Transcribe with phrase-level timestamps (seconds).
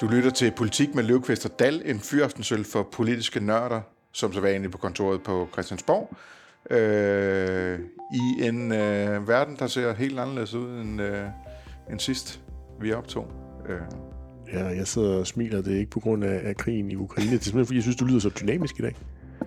[0.00, 3.80] Du lytter til Politik med Løvkvist og Dal, en fyraftensøl for politiske nørder,
[4.12, 6.16] som så vanligt på kontoret på Christiansborg.
[6.70, 7.78] Øh,
[8.14, 11.26] I en øh, verden, der ser helt anderledes ud end, øh,
[11.90, 12.40] end sidst,
[12.80, 13.32] vi optog.
[13.68, 13.80] Øh,
[14.52, 15.62] Ja, jeg sidder og smiler.
[15.62, 17.30] Det er ikke på grund af, af krigen i Ukraine.
[17.30, 18.96] Det er simpelthen, fordi jeg synes, du lyder så dynamisk i dag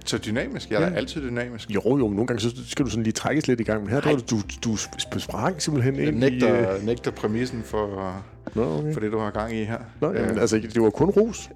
[0.09, 0.71] så dynamisk.
[0.71, 0.93] Jeg er ja.
[0.95, 1.69] altid dynamisk.
[1.69, 3.83] Jo, jo, nogle gange så skal du sådan lige trækkes lidt i gang.
[3.83, 6.19] Men her, der, du, du, du sp- sprang simpelthen Jeg ind i...
[6.19, 8.15] nægter, øh, nægter præmissen for,
[8.55, 8.93] Nå, okay.
[8.93, 9.77] for det, du har gang i her.
[10.01, 11.49] Nå, jamen, altså, det var kun ros.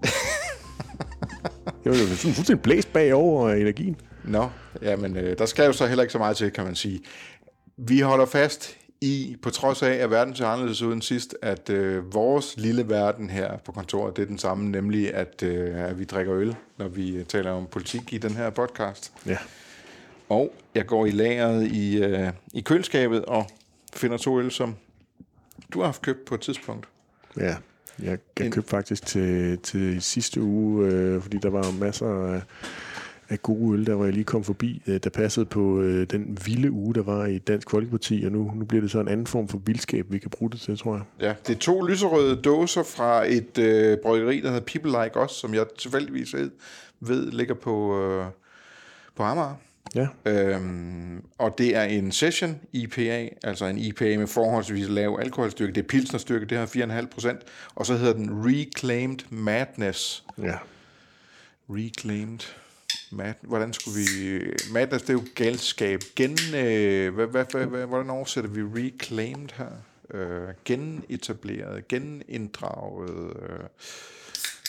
[1.86, 3.96] Jeg var sådan fuldstændig blæst bagover af energien.
[4.24, 4.50] Nå,
[4.82, 7.00] jamen, øh, der skal jo så heller ikke så meget til, kan man sige.
[7.78, 11.70] Vi holder fast i, på trods af, at verden ser anderledes ud end sidst, at
[11.70, 16.00] øh, vores lille verden her på kontoret, det er den samme, nemlig at, øh, at
[16.00, 19.14] vi drikker øl, når vi øh, taler om politik i den her podcast.
[19.26, 19.38] Ja.
[20.30, 23.46] Og jeg går i lageret i, øh, i køleskabet og
[23.94, 24.76] finder to øl, som
[25.74, 26.88] du har haft købt på et tidspunkt.
[27.38, 27.56] Ja,
[28.00, 32.42] jeg, jeg købte faktisk til, til sidste uge, øh, fordi der var masser af,
[33.32, 36.38] af gode øl, der var jeg lige kom forbi, øh, der passede på øh, den
[36.46, 39.28] vilde uge, der var i Dansk Folkeparti, og nu, nu bliver det så en anden
[39.28, 41.04] form for vildskab, vi kan bruge det til, tror jeg.
[41.22, 45.32] Ja, det er to lyserøde dåser fra et øh, bryggeri, der hedder People Like Us,
[45.32, 46.52] som jeg tilfældigvis ved,
[47.00, 48.26] ved ligger på, øh,
[49.16, 49.56] på Amager.
[49.96, 55.74] Ja, Øhm, og det er en session IPA, altså en IPA med forholdsvis lav alkoholstyrke.
[55.74, 57.40] Det er pilsnerstyrke, det har 4,5 procent.
[57.76, 60.24] Og så hedder den Reclaimed Madness.
[60.38, 60.56] ja.
[61.70, 62.40] Reclaimed
[63.12, 64.40] Mad, hvordan skulle vi...
[64.72, 66.02] Madness, det er jo galskab.
[66.16, 69.70] Gen, øh, hvad, hvad, hvad, hvad, hvordan oversætter vi reclaimed her?
[70.14, 73.10] Øh, genetableret, geninddraget...
[73.10, 73.60] Øh,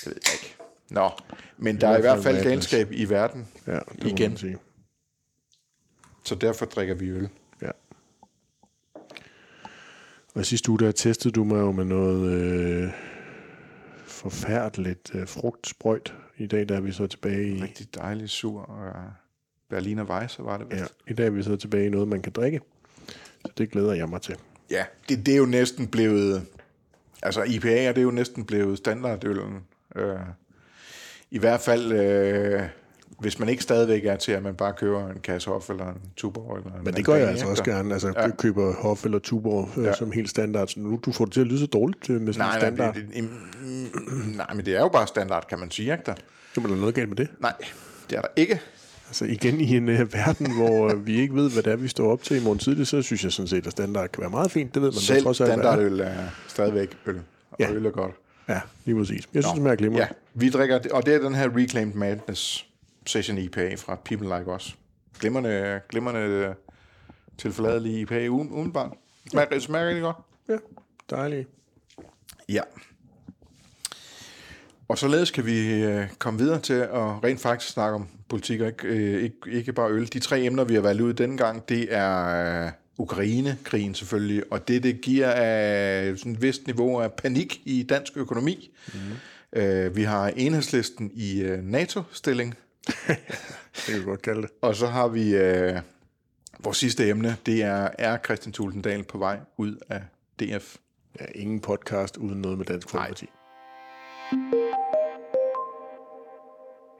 [0.05, 0.57] jeg ved jeg ikke.
[0.91, 1.11] Nå,
[1.57, 4.37] men der er i hvert fald galskab i verden, ja det Igen.
[4.37, 4.59] sige.
[6.25, 7.29] så derfor drikker vi øl.
[7.63, 7.71] Ja.
[10.35, 12.91] Og sidste uge, der testede du mig jo med noget øh,
[14.05, 16.15] forfærdeligt øh, frugtsprøjt.
[16.43, 17.63] I dag, der er vi så tilbage i...
[17.63, 18.93] Rigtig dejlig sur og
[19.71, 20.81] Berliner Weisse var det vist.
[20.81, 22.61] Ja, i dag er vi så tilbage i noget, man kan drikke.
[23.47, 24.37] Så det glæder jeg mig til.
[24.71, 26.47] Ja, det, det er jo næsten blevet...
[27.23, 29.61] Altså, IPA er det jo næsten blevet standardøllen.
[29.97, 30.17] Øh,
[31.31, 32.63] I hvert fald, øh,
[33.23, 36.01] hvis man ikke stadigvæk er til, at man bare køber en kasse hof eller en
[36.17, 36.57] tuborg.
[36.57, 37.93] Eller en Men det gør jeg altså også gerne.
[37.93, 38.31] Altså, Ja.
[38.31, 39.95] køber Hof eller Tuborg øh, Ja.
[39.95, 40.69] som helt standard.
[40.69, 42.75] Så nu du får det til at lyde så dårligt øh, med sådan Nej, en
[42.75, 42.95] nej, standard.
[42.95, 46.15] det, det, mm, nej, men det er jo bare standard, kan man sige, ikke der?
[46.57, 47.29] Jamen, er der noget galt med det?
[47.41, 47.53] Nej,
[48.11, 48.61] det er der ikke.
[49.09, 51.89] Altså igen i en uh, verden, hvor øh, vi ikke ved, hvad det er, vi
[51.89, 54.31] står op til i morgen tidlig, så synes jeg sådan set, at standard kan være
[54.31, 54.75] meget fint.
[54.75, 55.55] Det ved man Selv trods alt, er.
[55.55, 56.13] standardøl er
[56.49, 57.21] stadigvæk øl.
[57.51, 57.73] Og Ja.
[57.73, 58.13] øl er godt.
[58.49, 59.29] Ja, lige præcis.
[59.35, 60.03] Jeg synes, det smager glimrende.
[60.03, 62.67] Ja, vi drikker, og det er den her Reclaimed Madness
[63.07, 64.79] Session IPA fra People Like Us.
[65.21, 66.55] Glimrende, glimrende øh,
[67.39, 68.93] tilforladelig IPA uden, udenbart.
[69.31, 70.17] Smager, det smager rigtig godt.
[70.49, 70.57] ja
[71.11, 71.49] dejligt.
[72.49, 72.61] Ja.
[74.89, 78.67] Og således kan vi øh, komme videre til at rent faktisk snakke om politik, og
[78.67, 80.13] ikke, øh, ikke, ikke bare øl.
[80.13, 84.69] De tre emner, vi har valgt ud denne gang, det er øh, Ukraine-krigen selvfølgelig, og
[84.69, 88.71] det, det giver af sådan et vist niveau af panik i dansk økonomi.
[88.95, 89.61] Mm.
[89.61, 92.55] Øh, vi har enhedslisten i øh, NATO-stilling,
[92.87, 94.51] Det kan vi godt kalde det.
[94.61, 95.81] og så har vi øh,
[96.59, 100.03] vores sidste emne, det er, er Christian Tulsendal på vej ud af
[100.41, 100.77] DF?
[101.21, 103.27] Ja, ingen podcast uden noget med Dansk Folkeparti.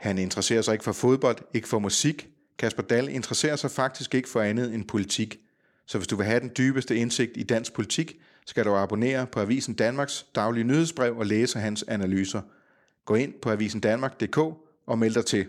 [0.01, 2.29] Han interesserer sig ikke for fodbold, ikke for musik.
[2.59, 5.39] Kasper Dahl interesserer sig faktisk ikke for andet end politik.
[5.87, 8.17] Så hvis du vil have den dybeste indsigt i dansk politik,
[8.47, 12.41] skal du abonnere på Avisen Danmarks daglige nyhedsbrev og læse hans analyser.
[13.05, 14.39] Gå ind på avisendanmark.dk
[14.87, 15.47] og meld dig til.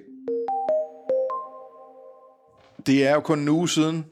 [2.85, 4.05] Det er jo kun en uge siden,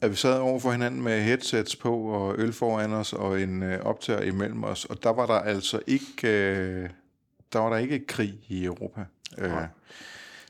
[0.00, 3.62] at vi sad over for hinanden med headsets på og øl foran os og en
[3.62, 6.88] øh, optager imellem os, og der var der altså ikke, øh,
[7.52, 9.00] der var der ikke krig i Europa.
[9.38, 9.58] Øh, Der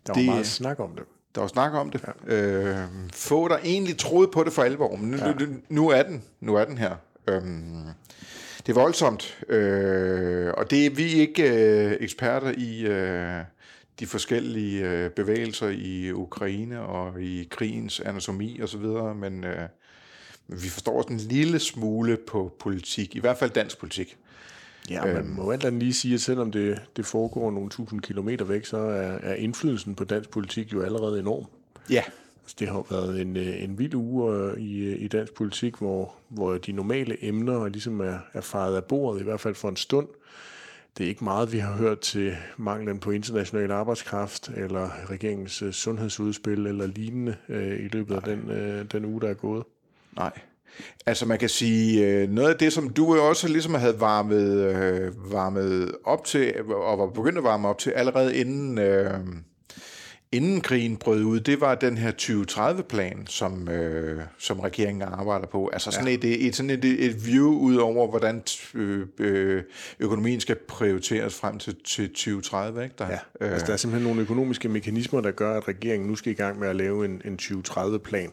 [0.08, 1.04] var Det- meget snak om det.
[1.34, 2.04] der var snak om det.
[2.28, 2.34] Ja.
[2.34, 2.76] Øh,
[3.12, 5.32] få der egentlig troede på det for alvor, men nu, ja.
[5.32, 6.94] nu, nu er den, nu er den her.
[7.28, 7.84] Øhm,
[8.66, 13.40] det er voldsomt, øh, og det er vi ikke øh, eksperter i øh,
[14.00, 19.68] de forskellige øh, bevægelser i Ukraine og i krigens anatomi osv., men øh,
[20.46, 24.16] men vi forstår også en lille smule på politik, i hvert fald dansk politik.
[24.90, 28.44] Ja, man må alt andet lige sige, at selvom det, det foregår nogle tusind kilometer
[28.44, 31.44] væk, så er, er indflydelsen på dansk politik jo allerede enorm.
[31.90, 32.02] Ja,
[32.44, 36.14] Altså, det har været en, øh, en vild uge øh, i, i dansk politik, hvor,
[36.28, 39.76] hvor de normale emner ligesom er, er faret af bordet, i hvert fald for en
[39.76, 40.08] stund.
[40.98, 45.72] Det er ikke meget, vi har hørt til manglen på international arbejdskraft, eller regeringens øh,
[45.72, 49.64] sundhedsudspil, eller lignende øh, i løbet af den, øh, den uge, der er gået.
[50.16, 50.32] Nej.
[51.06, 55.32] Altså man kan sige, øh, noget af det, som du også ligesom havde varmet, øh,
[55.32, 58.78] varmet op til, og var begyndt at varme op til allerede inden...
[58.78, 59.10] Øh,
[60.34, 65.70] inden krigen brød ud, det var den her 2030-plan, som, øh, som regeringen arbejder på.
[65.72, 66.14] Altså sådan, ja.
[66.14, 68.42] et, et, sådan et, et view ud over, hvordan
[68.74, 69.62] øh, øh,
[70.00, 72.84] økonomien skal prioriteres frem til, til 2030.
[72.84, 72.94] Ikke?
[72.98, 76.16] Der, ja, øh, altså der er simpelthen nogle økonomiske mekanismer, der gør, at regeringen nu
[76.16, 78.32] skal i gang med at lave en, en 2030-plan,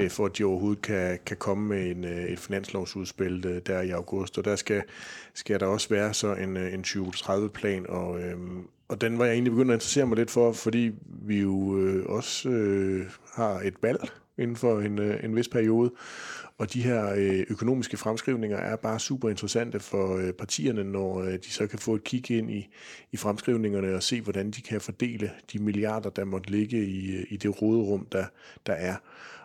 [0.00, 3.80] øh, for at de overhovedet kan, kan komme med en, øh, et finanslovsudspil øh, der
[3.80, 4.38] i august.
[4.38, 4.82] Og der skal,
[5.34, 8.36] skal der også være så en, øh, en 2030-plan, og øh,
[8.92, 12.06] og den var jeg egentlig begyndt at interessere mig lidt for, fordi vi jo øh,
[12.06, 14.00] også øh, har et valg
[14.38, 15.92] inden for en, øh, en vis periode.
[16.58, 21.32] Og de her øh, økonomiske fremskrivninger er bare super interessante for øh, partierne, når øh,
[21.32, 22.68] de så kan få et kig ind i,
[23.12, 27.24] i fremskrivningerne og se, hvordan de kan fordele de milliarder, der måtte ligge i, øh,
[27.28, 28.24] i det råderum, der,
[28.66, 28.96] der er.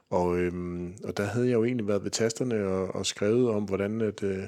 [0.09, 3.63] Og, øhm, og der havde jeg jo egentlig været ved tasterne og, og skrevet om,
[3.63, 4.43] hvordan at, øh,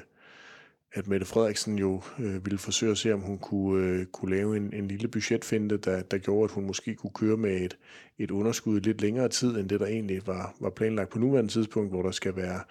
[0.94, 4.58] at Mette Frederiksen jo øh, ville forsøge at se, om hun kunne, øh, kunne lave
[4.58, 7.78] en, en lille budgetfinde, der, der gjorde, at hun måske kunne køre med et,
[8.18, 11.92] et underskud lidt længere tid, end det der egentlig var, var planlagt på nuværende tidspunkt,
[11.92, 12.62] hvor der skal være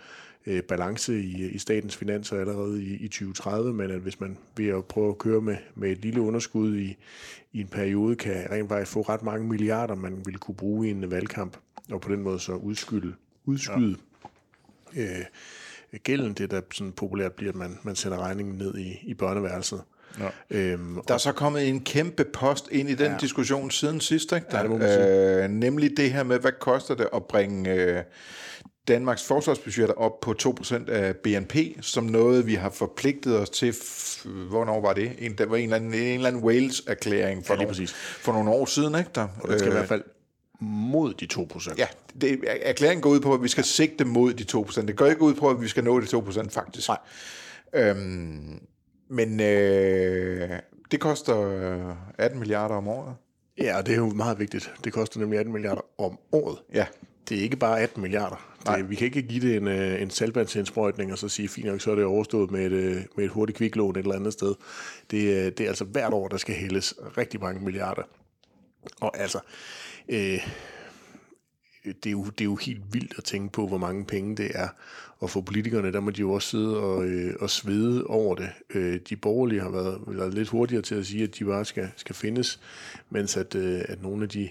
[0.46, 4.68] øh, balance i, i statens finanser allerede i, i 2030, men at hvis man ved
[4.68, 6.96] at prøve at køre med, med et lille underskud i,
[7.52, 10.90] i en periode, kan rent faktisk få ret mange milliarder, man ville kunne bruge i
[10.90, 11.56] en valgkamp,
[11.90, 13.96] og på den måde så udskyde, udskyde
[14.96, 15.18] ja.
[15.18, 15.24] øh,
[15.96, 19.82] gælden, det der sådan populært bliver, at man, man sender regningen ned i, i børneværelset.
[20.20, 20.58] Ja.
[20.58, 23.16] Øhm, der er så kommet en kæmpe post ind i den ja.
[23.20, 24.46] diskussion siden sidst, ikke?
[24.50, 25.44] Der, ja, det må man sige.
[25.44, 28.02] Øh, nemlig det her med, hvad koster det at bringe øh,
[28.88, 33.74] Danmarks forsvarsbudgetter op på 2% af BNP, som noget, vi har forpligtet os til,
[34.48, 35.12] hvornår var det?
[35.18, 37.88] En, der var en eller anden, en eller anden Wales-erklæring for, ja, nogle,
[38.20, 39.10] for nogle år siden, ikke?
[39.14, 40.02] Der, og det skal øh, i hvert fald
[40.60, 41.74] mod de 2%.
[41.78, 41.86] Ja,
[42.20, 44.86] det, erklæringen går ud på, at vi skal sigte mod de 2%.
[44.86, 46.88] Det går ikke ud på, at vi skal nå de 2% faktisk.
[46.88, 46.98] Nej.
[47.74, 48.60] Øhm,
[49.08, 50.50] men øh,
[50.90, 51.34] det koster
[52.18, 53.14] 18 milliarder om året.
[53.58, 54.72] Ja, og det er jo meget vigtigt.
[54.84, 56.58] Det koster nemlig 18 milliarder om året.
[56.74, 56.86] Ja.
[57.28, 58.48] Det er ikke bare 18 milliarder.
[58.66, 61.80] Det, vi kan ikke give det en, øh, en salgbandsindsprøjtning og så sige, fint nok,
[61.80, 64.54] så er det overstået med et, øh, med et hurtigt kviklån et eller andet sted.
[65.10, 68.02] Det, øh, det er altså hvert år, der skal hældes rigtig mange milliarder.
[69.00, 69.38] Og altså,
[70.08, 70.48] øh,
[71.84, 74.50] det, er jo, det er jo helt vildt at tænke på, hvor mange penge det
[74.54, 74.68] er.
[75.20, 78.48] Og for politikerne, der må de jo også sidde og, øh, og svede over det.
[78.74, 81.90] Øh, de borgerlige har været, været lidt hurtigere til at sige, at de bare skal,
[81.96, 82.60] skal findes,
[83.10, 84.48] mens at, øh, at nogle af de,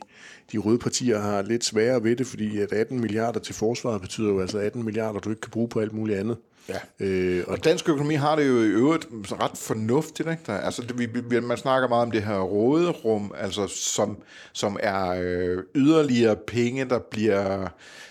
[0.51, 4.29] de røde partier har lidt sværere ved det, fordi at 18 milliarder til forsvaret betyder
[4.29, 6.37] jo altså 18 milliarder, du ikke kan bruge på alt muligt andet.
[6.69, 7.05] Ja.
[7.05, 10.29] Øh, og dansk økonomi har det jo i øvrigt ret fornuftigt.
[10.29, 10.41] Ikke?
[10.47, 14.17] Der, altså, det, vi, vi, man snakker meget om det her råderum, altså, som,
[14.53, 17.67] som er øh, yderligere penge, der bliver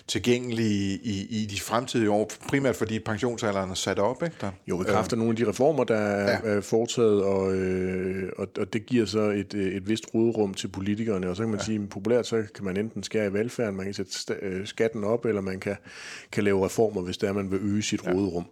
[0.07, 4.23] tilgængelige i, i de fremtidige år, primært fordi pensionsalderen er sat op.
[4.23, 4.35] Ikke?
[4.41, 6.59] Der, jo, i kraft af nogle af de reformer, der er ja.
[6.59, 11.35] foretaget, og, øh, og, og det giver så et, et vist råderum til politikerne, og
[11.35, 11.65] så kan man ja.
[11.65, 15.25] sige, populært så kan man enten skære i velfærden, man kan sætte øh, skatten op,
[15.25, 15.75] eller man kan,
[16.31, 18.11] kan lave reformer, hvis det er, man vil øge sit ja.
[18.11, 18.45] råderum.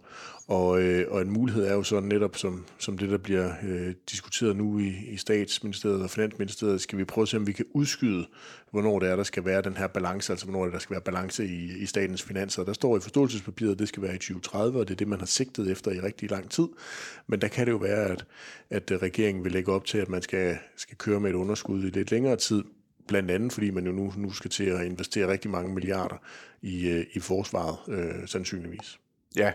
[0.48, 3.94] Og, øh, og en mulighed er jo så netop, som, som det, der bliver øh,
[4.10, 7.64] diskuteret nu i, i statsministeriet og finansministeriet, skal vi prøve at se, om vi kan
[7.74, 8.26] udskyde,
[8.70, 11.00] hvornår det er, der skal være den her balance, altså hvornår det, der skal være
[11.00, 12.64] balance i, i statens finanser.
[12.64, 15.18] Der står i forståelsespapiret, at det skal være i 2030, og det er det, man
[15.18, 16.68] har sigtet efter i rigtig lang tid.
[17.26, 18.24] Men der kan det jo være, at,
[18.70, 21.84] at øh, regeringen vil lægge op til, at man skal, skal køre med et underskud
[21.84, 22.62] i lidt længere tid,
[23.08, 26.16] blandt andet fordi man jo nu, nu skal til at investere rigtig mange milliarder
[26.62, 28.98] i, øh, i forsvaret, øh, sandsynligvis.
[29.36, 29.52] Ja,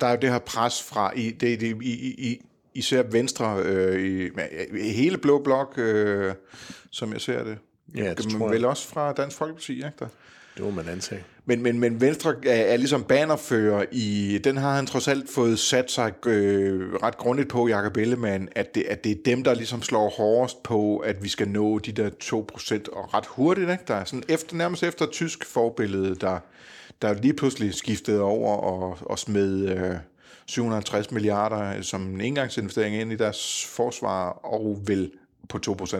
[0.00, 1.92] der er jo det her pres fra i, det, det, i,
[2.30, 2.40] i,
[2.74, 4.30] især Venstre, øh, i,
[4.78, 6.34] i hele Blå Blok, øh,
[6.90, 7.58] som jeg ser det.
[7.96, 8.54] Ja, det tror jeg.
[8.54, 10.06] Vel også fra Dansk Folkeparti, ikke der?
[10.56, 11.24] Det må man antage.
[11.44, 15.58] Men, men, men Venstre er, er ligesom bannerfører i, den har han trods alt fået
[15.58, 19.54] sat sig øh, ret grundigt på, Jacob Ellemann, at det, at det er dem, der
[19.54, 23.70] ligesom slår hårdest på, at vi skal nå de der 2% og ret hurtigt.
[23.70, 23.84] Ikke?
[23.88, 26.38] Der er sådan efter, nærmest efter tysk forbillede, der,
[27.04, 29.96] der lige pludselig skiftede over og, og smed øh,
[30.46, 35.10] 750 milliarder øh, som en engangsinvestering ind i deres forsvar, og vil
[35.48, 35.94] på 2%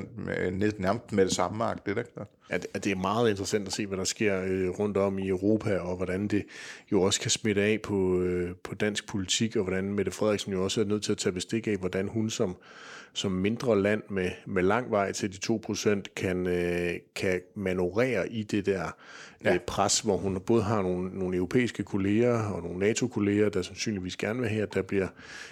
[0.79, 1.87] nærmest med det samme mark.
[1.87, 2.25] Det, der.
[2.51, 5.79] At, det er meget interessant at se, hvad der sker øh, rundt om i Europa,
[5.79, 6.45] og hvordan det
[6.93, 10.65] jo også kan smitte af på, øh, på dansk politik, og hvordan Mette Frederiksen jo
[10.65, 12.57] også er nødt til at tage bestik af, hvordan hun som,
[13.15, 18.43] som mindre land med, med lang vej til de 2% kan, øh, kan manøvrere i
[18.43, 18.97] det der
[19.45, 19.59] ja.
[19.67, 24.41] pres, hvor hun både har nogle, nogle europæiske kolleger og nogle NATO-kolleger, der sandsynligvis gerne
[24.41, 25.09] vil at der bliver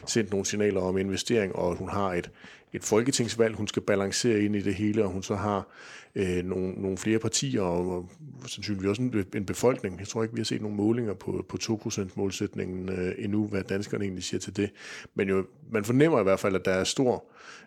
[0.06, 2.30] sendt nogle signaler om investering, og hun har et,
[2.72, 5.68] et folketingsvalg, hun skal balancere ind i det hele, og hun så har
[6.14, 8.08] øh, nogle, nogle flere partier, og, og
[8.46, 9.98] sandsynligvis også en, en befolkning.
[9.98, 13.62] Jeg tror ikke, vi har set nogle målinger på, på 2% målsætningen øh, endnu, hvad
[13.62, 14.70] danskerne egentlig siger til det.
[15.14, 17.24] Men jo, man fornemmer i hvert fald, at der er stor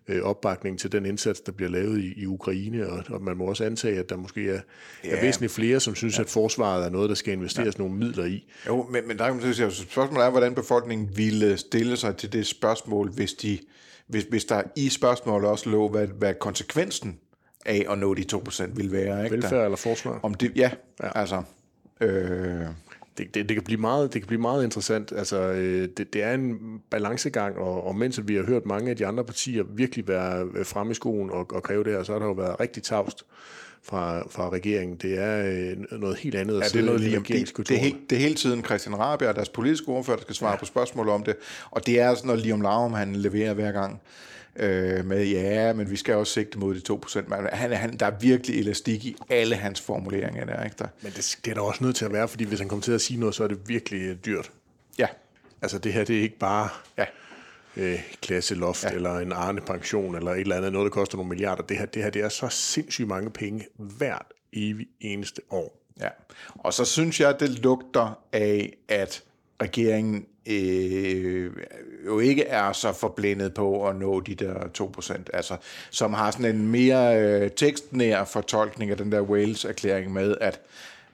[0.08, 3.46] øh, opbakning til den indsats, der bliver lavet i, i Ukraine, og, og man må
[3.46, 4.62] også antage, at der måske er,
[5.04, 5.10] ja.
[5.10, 6.24] er væsentligt flere, som synes, ja.
[6.24, 7.84] at forsvaret er noget, der skal investeres ja.
[7.84, 8.48] nogle midler i.
[8.68, 12.34] Jo, men, men der kan man sige, spørgsmålet er, hvordan befolkningen ville stille sig til
[12.34, 13.60] det spørgsmål, hvis de
[14.08, 17.20] hvis, hvis der i spørgsmålet også lå, hvad, hvad konsekvensen
[17.66, 19.24] af at nå de 2% vil være.
[19.24, 19.36] Ikke?
[19.36, 20.20] Velfærd der, eller forsvar?
[20.24, 20.72] Om det, ja,
[21.04, 21.44] ja, altså...
[22.02, 22.66] Øh,
[23.18, 25.12] det, det, det, kan blive meget, det kan blive meget interessant.
[25.12, 26.60] Altså, øh, det, det er en
[26.90, 30.92] balancegang, og, og mens vi har hørt mange af de andre partier virkelig være fremme
[30.92, 33.26] i skoen og, og kræve det her, så har der jo været rigtig tavst
[33.86, 34.98] fra, fra regeringen.
[34.98, 35.46] Det er
[35.92, 36.54] øh, noget helt andet.
[36.54, 39.50] Ja, det er noget lige det, det, helt, det er hele tiden Christian Rabia, deres
[39.50, 40.58] politiske ordfører, der skal svare ja.
[40.58, 41.36] på spørgsmål om det,
[41.72, 44.02] og det er sådan noget lige om lav, han leverer hver gang
[44.56, 47.30] øh, med, ja, men vi skal også sigte mod de 2%.
[47.30, 50.88] Men han, han, der er virkelig elastik i alle hans formuleringer der, ikke der?
[51.02, 52.92] Men det, det er der også nødt til at være, fordi hvis han kommer til
[52.92, 54.52] at sige noget, så er det virkelig øh, dyrt.
[54.98, 55.08] Ja.
[55.62, 57.06] Altså det her, det er ikke bare ja.
[57.78, 58.90] Øh, klasseloft, ja.
[58.90, 61.64] eller en Arne-pension, eller et eller andet, noget, der koster nogle milliarder.
[61.64, 65.82] Det her, det her, det er så sindssygt mange penge hvert evig eneste år.
[66.00, 66.10] Ja,
[66.56, 69.24] og så synes jeg, det lugter af, at
[69.62, 71.52] regeringen øh,
[72.06, 74.56] jo ikke er så forblændet på at nå de der
[75.00, 75.58] 2%, altså,
[75.90, 80.62] som har sådan en mere øh, tekstnær fortolkning af den der Wales-erklæring med, at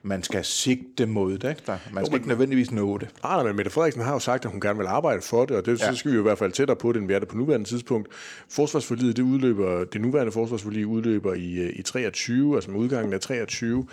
[0.02, 1.48] man skal sigte mod det.
[1.48, 1.62] Ikke?
[1.66, 3.08] Man skal jo, ikke nødvendigvis nå det.
[3.22, 5.56] Ah, nej, men Mette Frederiksen har jo sagt, at hun gerne vil arbejde for det,
[5.56, 5.90] og det, ja.
[5.90, 7.36] så skal vi jo i hvert fald tættere på det, end vi er det på
[7.36, 8.08] nuværende tidspunkt.
[8.48, 13.20] Forsvarsforliget, det udløber, det nuværende forsvarsforlig udløber i, øh, i 23, altså med udgangen af
[13.20, 13.86] 23.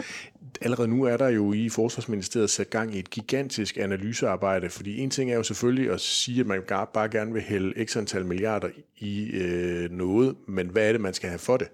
[0.62, 5.10] Allerede nu er der jo i Forsvarsministeriet sat gang i et gigantisk analysearbejde, fordi en
[5.10, 6.62] ting er jo selvfølgelig at sige, at man
[6.94, 11.14] bare gerne vil hælde x antal milliarder i øh, noget, men hvad er det, man
[11.14, 11.68] skal have for det?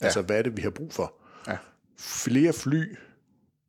[0.00, 0.04] Ja.
[0.04, 1.14] Altså, hvad er det, vi har brug for?
[1.48, 1.56] Ja.
[1.98, 2.96] Flere fly,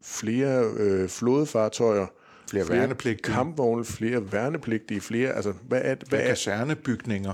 [0.03, 2.05] flere øh, flådefartøjer,
[2.49, 7.33] flere, flere værnepligtige, kampvogne, flere værnepligtige, flere, altså hvad er hvad er kasernebygninger?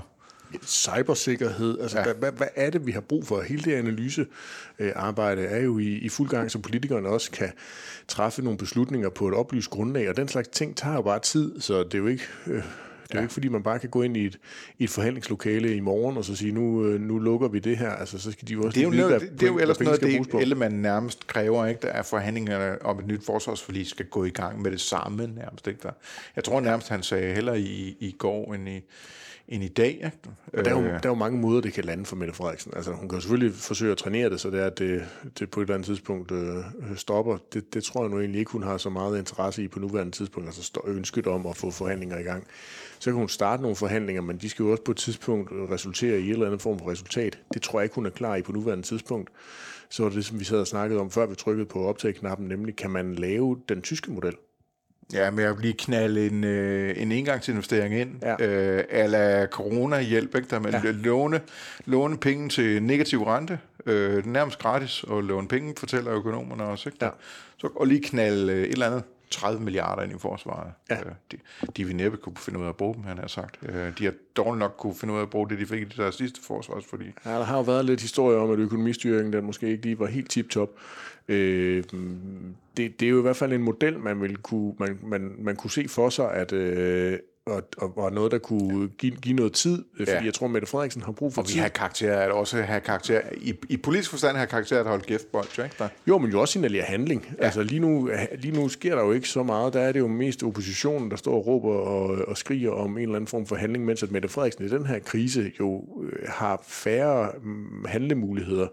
[0.66, 2.12] cybersikkerhed, altså ja.
[2.12, 3.40] hvad, hvad, er det, vi har brug for?
[3.40, 7.52] Hele det analysearbejde er jo i, i fuld gang, så politikerne også kan
[8.08, 11.60] træffe nogle beslutninger på et oplyst grundlag, og den slags ting tager jo bare tid,
[11.60, 12.24] så det er jo ikke...
[12.46, 12.62] Øh,
[13.08, 13.20] det er ja.
[13.20, 14.38] jo ikke, fordi man bare kan gå ind i et,
[14.78, 17.90] i et forhandlingslokale i morgen og så sige, nu, øh, nu lukker vi det her.
[17.90, 19.58] Altså, så skal de jo også det er jo, vide, noget, hvad, det er jo
[19.58, 21.80] ellers noget, det Ellemann nærmest kræver, ikke?
[21.82, 25.66] der er forhandlingerne om et nyt forsvarsforlig skal gå i gang med det samme nærmest.
[25.66, 25.80] Ikke?
[25.82, 25.90] Der,
[26.36, 28.80] jeg tror nærmest, han sagde heller i, i går end i,
[29.48, 29.88] end i dag.
[29.88, 30.12] Ikke?
[30.52, 30.90] Og der, er jo, øh.
[30.90, 32.72] der er jo mange måder, det kan lande for Mette Frederiksen.
[32.76, 35.04] Altså, hun kan jo selvfølgelig forsøge at trænere det, så det er, at det,
[35.38, 36.64] det på et eller andet tidspunkt øh,
[36.96, 37.38] stopper.
[37.52, 40.12] Det, det tror jeg nu egentlig ikke, hun har så meget interesse i på nuværende
[40.12, 42.46] tidspunkt, altså ønsket om at få forhandlinger i gang.
[42.98, 46.20] Så kan hun starte nogle forhandlinger, men de skal jo også på et tidspunkt resultere
[46.20, 47.38] i en eller anden form for resultat.
[47.54, 49.30] Det tror jeg ikke, hun er klar i på nuværende tidspunkt.
[49.88, 52.76] Så var det, som vi sad og snakkede om, før vi trykkede på optagknappen, nemlig
[52.76, 54.34] kan man lave den tyske model?
[55.14, 58.46] Ja, med at lige knalde en, øh, en engangsinvestering ind, ja.
[58.46, 60.48] øh, ala corona-hjælp, ikke?
[60.50, 60.90] der man ja.
[60.90, 61.40] låne,
[61.84, 66.88] låne penge til negativ rente, øh, nærmest gratis at låne penge, fortæller økonomerne også.
[66.88, 67.04] Ikke?
[67.04, 67.10] Ja.
[67.56, 70.72] Så, og lige knalde øh, et eller andet 30 milliarder ind i forsvaret.
[70.90, 70.96] Ja.
[71.00, 71.36] Øh, de,
[71.76, 73.58] de vil næppe kunne finde ud af at bruge dem, han har sagt.
[73.62, 75.84] Øh, de har dårligt nok kunne finde ud af at bruge det, de fik i
[75.84, 77.14] det der sidste forsvarsforlig.
[77.24, 80.06] Ja, der har jo været lidt historie om, at økonomistyringen den måske ikke lige var
[80.06, 80.70] helt tip-top.
[81.28, 81.84] Øh,
[82.76, 85.56] det, det er jo i hvert fald en model, man, vil kunne, man, man, man
[85.56, 89.52] kunne se for sig, at, øh, og, og, og noget, der kunne give, give noget
[89.52, 90.24] tid, øh, fordi ja.
[90.24, 91.54] jeg tror, Mette Frederiksen har brug for og tid.
[91.54, 95.04] vi har karakter, at også have karakter, i, i politisk forstand har karakter at holde
[95.04, 95.88] gæft bold, ikke der?
[96.06, 97.34] Jo, men jo også signalere handling.
[97.38, 97.44] Ja.
[97.44, 99.72] Altså lige nu, lige nu sker der jo ikke så meget.
[99.72, 103.02] Der er det jo mest oppositionen, der står og råber og, og skriger om en
[103.02, 106.28] eller anden form for handling, mens at Mette Frederiksen i den her krise jo øh,
[106.28, 108.66] har færre mm, handlemuligheder.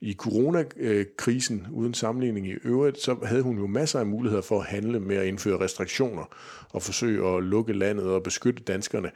[0.00, 4.66] I coronakrisen, uden sammenligning i øvrigt, så havde hun jo masser af muligheder for at
[4.66, 6.24] handle med at indføre restriktioner
[6.72, 9.10] og forsøge at lukke landet og beskytte danskerne.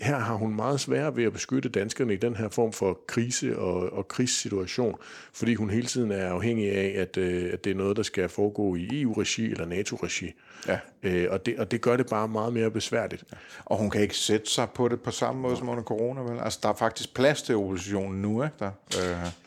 [0.00, 3.58] Her har hun meget svært ved at beskytte danskerne i den her form for krise
[3.58, 4.94] og, og krigssituation,
[5.32, 8.28] fordi hun hele tiden er afhængig af, at, øh, at det er noget, der skal
[8.28, 10.32] foregå i EU-regi eller NATO-regi.
[10.68, 10.78] Ja.
[11.02, 13.24] Øh, og, det, og det gør det bare meget mere besværligt.
[13.32, 13.36] Ja.
[13.64, 15.58] Og hun kan ikke sætte sig på det på samme måde ja.
[15.58, 16.40] som under corona, vel?
[16.40, 18.70] Altså, der er faktisk plads til oppositionen nu, ikke der?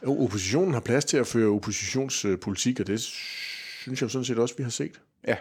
[0.03, 0.19] Øh.
[0.21, 3.01] Oppositionen har plads til at føre oppositionspolitik, og det
[3.81, 5.01] synes jeg sådan set også, vi har set.
[5.27, 5.35] Ja,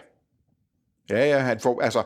[1.09, 2.03] Ja, ja, han får, altså,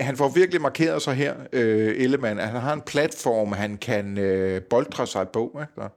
[0.00, 2.38] han får virkelig markeret sig her, øh, Ellemann.
[2.38, 5.60] Han har en platform, han kan øh, boldre sig på.
[5.60, 5.72] Ikke?
[5.76, 5.88] Der.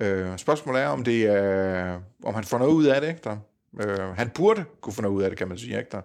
[0.00, 3.08] Øh, spørgsmålet er, om, det er, om han får noget ud af det.
[3.08, 3.20] Ikke?
[3.24, 3.36] Der.
[3.80, 5.78] Øh, han burde kunne få noget ud af det, kan man sige.
[5.78, 5.90] Ikke?
[5.92, 6.00] Der.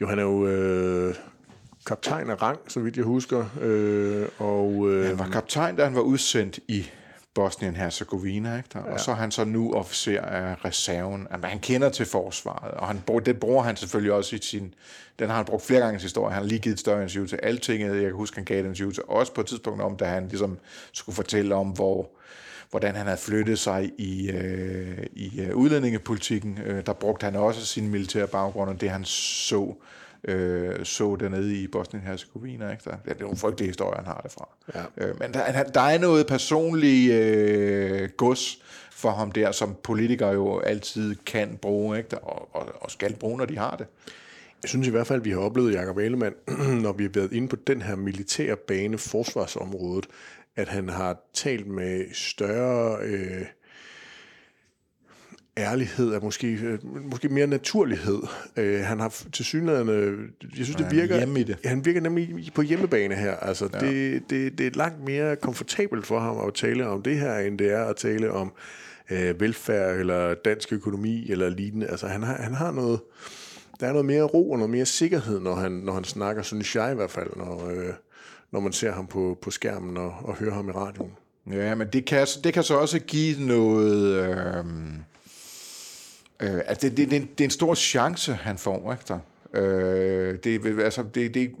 [0.00, 1.14] Jo, han er jo øh,
[1.86, 3.44] kaptajn af rang, så vidt jeg husker.
[3.60, 6.90] Øh, og, øh, han var kaptajn, da han var udsendt i
[7.34, 8.78] Bosnien-Herzegovina, ikke?
[8.78, 11.26] og så er han så nu officer af reserven.
[11.30, 14.74] Altså, han kender til forsvaret, og han, det bruger han selvfølgelig også i sin...
[15.18, 16.34] Den har han brugt flere gange i sin historie.
[16.34, 17.94] Han har lige givet et større interview til Altinget.
[17.94, 20.28] Jeg kan huske, han gav et interview til os på et tidspunkt om, da han
[20.28, 20.58] ligesom
[20.92, 22.10] skulle fortælle om, hvor,
[22.70, 26.58] hvordan han havde flyttet sig i, øh, i øh, udlændingepolitikken.
[26.66, 29.74] Øh, der brugte han også sin militære baggrund, og det han så
[30.24, 32.70] øh, så dernede i Bosnien-Herzegovina.
[32.70, 32.82] Ikke?
[32.84, 34.48] Der, ja, det er nogle frygtelige historier, han har det fra.
[34.74, 35.06] Ja.
[35.06, 40.60] Øh, men der, der er noget personligt øh, gods for ham der, som politikere jo
[40.60, 42.18] altid kan bruge, ikke?
[42.18, 43.86] Og, og, og skal bruge, når de har det.
[44.62, 46.34] Jeg synes i hvert fald, at vi har oplevet Jacob Ellemann,
[46.84, 50.06] når vi har været inde på den her militære bane, forsvarsområdet,
[50.56, 52.98] at han har talt med større...
[53.02, 53.46] Øh,
[55.56, 56.78] ærlighed er måske, øh,
[57.10, 58.22] måske mere naturlighed.
[58.56, 59.88] Øh, han har til synligheden,
[60.58, 61.56] jeg synes, det virker, hjemme i det.
[61.64, 63.36] han virker nemlig på hjemmebane her.
[63.36, 63.78] Altså, ja.
[63.78, 67.58] det, det, det er langt mere komfortabelt for ham at tale om det her, end
[67.58, 68.52] det er at tale om
[69.10, 71.86] øh, velfærd eller dansk økonomi eller lignende.
[71.86, 73.00] Altså, han har, han har noget,
[73.80, 76.76] der er noget mere ro og noget mere sikkerhed, når han, når han snakker, synes
[76.76, 77.92] jeg i hvert fald, når, øh,
[78.52, 81.12] når man ser ham på, på skærmen og, og hører ham i radioen.
[81.50, 84.04] Ja, men det kan, det kan så også give noget...
[84.04, 84.64] Øh
[86.42, 89.04] Øh, altså det, det, det, det er en stor chance, han får, ikke
[89.54, 91.52] Øh, det, altså, det, det,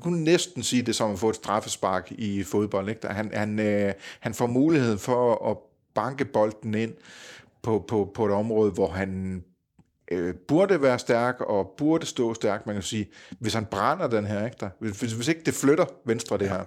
[0.00, 2.88] kunne næsten sige det som at få et straffespark i fodbold.
[2.88, 3.08] Ikke?
[3.08, 5.56] Han, han, øh, han får muligheden for at
[5.94, 6.94] banke bolden ind
[7.62, 9.44] på, på, på et område, hvor han
[10.10, 12.66] øh, burde være stærk og burde stå stærk.
[12.66, 14.56] Man kan sige, hvis han brænder den her, ikke?
[14.60, 16.64] Der, hvis, hvis ikke det flytter venstre det her,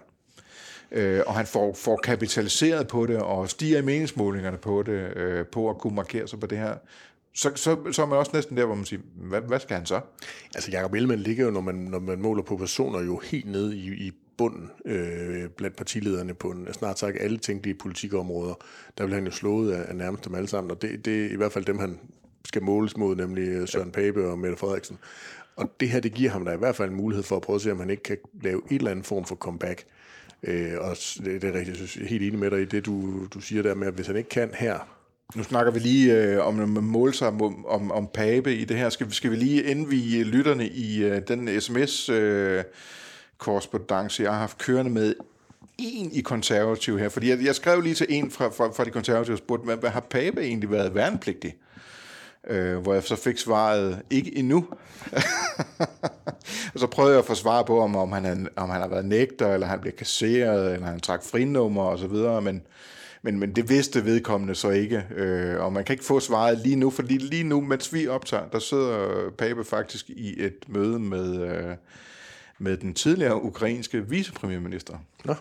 [0.92, 5.46] øh, og han får, får kapitaliseret på det og stiger i meningsmålingerne på det, øh,
[5.46, 6.76] på at kunne markere sig på det her,
[7.34, 9.86] så, så, så er man også næsten der, hvor man siger, hvad, hvad skal han
[9.86, 10.02] så?
[10.56, 13.78] Altså Jacob Ellemann ligger jo, når man, når man måler på personer, jo helt nede
[13.78, 18.54] i, i bunden øh, blandt partilederne på en, snart sagt alle tænkelige politikområder.
[18.98, 21.30] Der vil han jo slået af, af nærmest dem alle sammen, og det, det er
[21.30, 22.00] i hvert fald dem, han
[22.46, 24.98] skal måles mod, nemlig øh, Søren Pape og Mette Frederiksen.
[25.56, 27.56] Og det her, det giver ham da i hvert fald en mulighed for at prøve
[27.56, 29.86] at se, om han ikke kan lave et eller andet form for comeback.
[30.44, 32.66] Øh, og det, det er rigtigt, jeg synes, jeg er helt enig med dig i
[32.66, 34.80] det, du, du siger der med, at hvis han ikke kan her,
[35.36, 38.90] nu snakker vi lige øh, om målsam om, om, om Pape i det her.
[38.90, 42.64] Skal, skal vi lige indvige lytterne i øh, den sms øh,
[43.38, 45.16] korrespondance, jeg har haft kørende med
[45.78, 48.92] en i konservativ her, fordi jeg, jeg skrev lige til en fra, fra, fra de
[48.92, 51.56] konservative og spurgte, hvad, hvad har Pape egentlig været værnepligtig?
[52.48, 54.66] Øh, hvor jeg så fik svaret, ikke endnu.
[56.74, 59.06] og så prøvede jeg at få svar på, om, om, han, om han har været
[59.06, 62.62] nægter, eller han blev kasseret, eller han trak frinummer og så videre, men
[63.22, 66.76] men, men det vidste vedkommende så ikke, øh, og man kan ikke få svaret lige
[66.76, 71.42] nu, fordi lige nu, mens vi optager, der sidder Pape faktisk i et møde med,
[71.42, 71.76] øh,
[72.60, 74.98] med den tidligere ukrainske vicepremierminister.
[75.26, 75.36] Nå,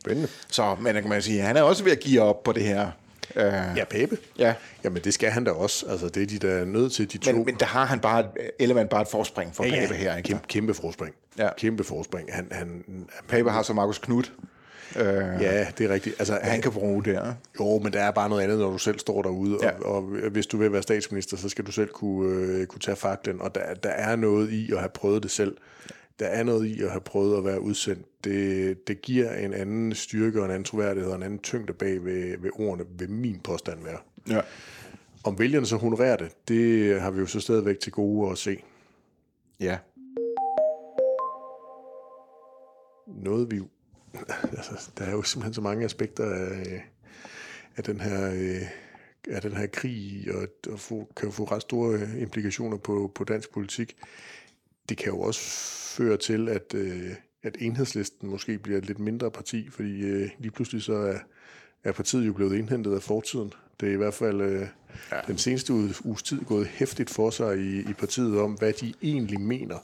[0.00, 0.28] spændende.
[0.48, 2.90] Så men kan man sige, han er også ved at give op på det her.
[3.36, 4.18] Øh, ja, Pape?
[4.38, 4.54] Ja.
[4.84, 5.86] Jamen, det skal han da også.
[5.86, 7.32] Altså, det er de, der er nødt til, de to.
[7.32, 8.24] Men, men der har han bare,
[8.58, 10.00] Ellemann bare et forspring for ja, Pape ja.
[10.00, 10.16] her.
[10.16, 10.28] Ikke?
[10.28, 11.14] Kæmpe, kæmpe forspring.
[11.38, 11.48] Ja.
[11.58, 12.28] Kæmpe forspring.
[12.32, 12.84] Han, han,
[13.28, 14.32] Pape har så Markus Knudt.
[14.96, 15.04] Øh,
[15.40, 16.16] ja, det er rigtigt.
[16.18, 17.32] Altså, han kan bruge det, ja.
[17.60, 19.70] Jo, men der er bare noget andet, når du selv står derude, ja.
[19.70, 22.96] og, og hvis du vil være statsminister, så skal du selv kunne, øh, kunne tage
[22.96, 25.56] faklen, og der, der er noget i at have prøvet det selv.
[26.18, 28.24] Der er noget i at have prøvet at være udsendt.
[28.24, 32.04] Det, det giver en anden styrke og en anden troværdighed og en anden tyngde bag
[32.04, 33.98] ved, ved ordene, ved min påstand være.
[34.28, 34.40] Ja.
[35.24, 38.62] Om vælgerne så honorerer det, det har vi jo så stadigvæk til gode at se.
[39.60, 39.78] Ja.
[43.06, 43.60] Noget vi
[44.56, 46.84] altså, der er jo simpelthen så mange aspekter af,
[47.76, 48.62] af den her øh,
[49.28, 53.24] af den her krig, og, og få, kan jo få ret store implikationer på, på
[53.24, 53.96] dansk politik.
[54.88, 55.40] Det kan jo også
[55.96, 57.10] føre til, at, øh,
[57.42, 60.02] at enhedslisten måske bliver et lidt mindre parti, fordi
[60.38, 61.18] lige pludselig så er,
[61.84, 63.52] er partiet jo blevet indhentet af fortiden.
[63.80, 64.66] Det er i hvert fald øh,
[65.12, 65.20] ja.
[65.26, 65.72] den seneste
[66.04, 69.78] uges tid gået hæftigt for sig i, i partiet om, hvad de egentlig mener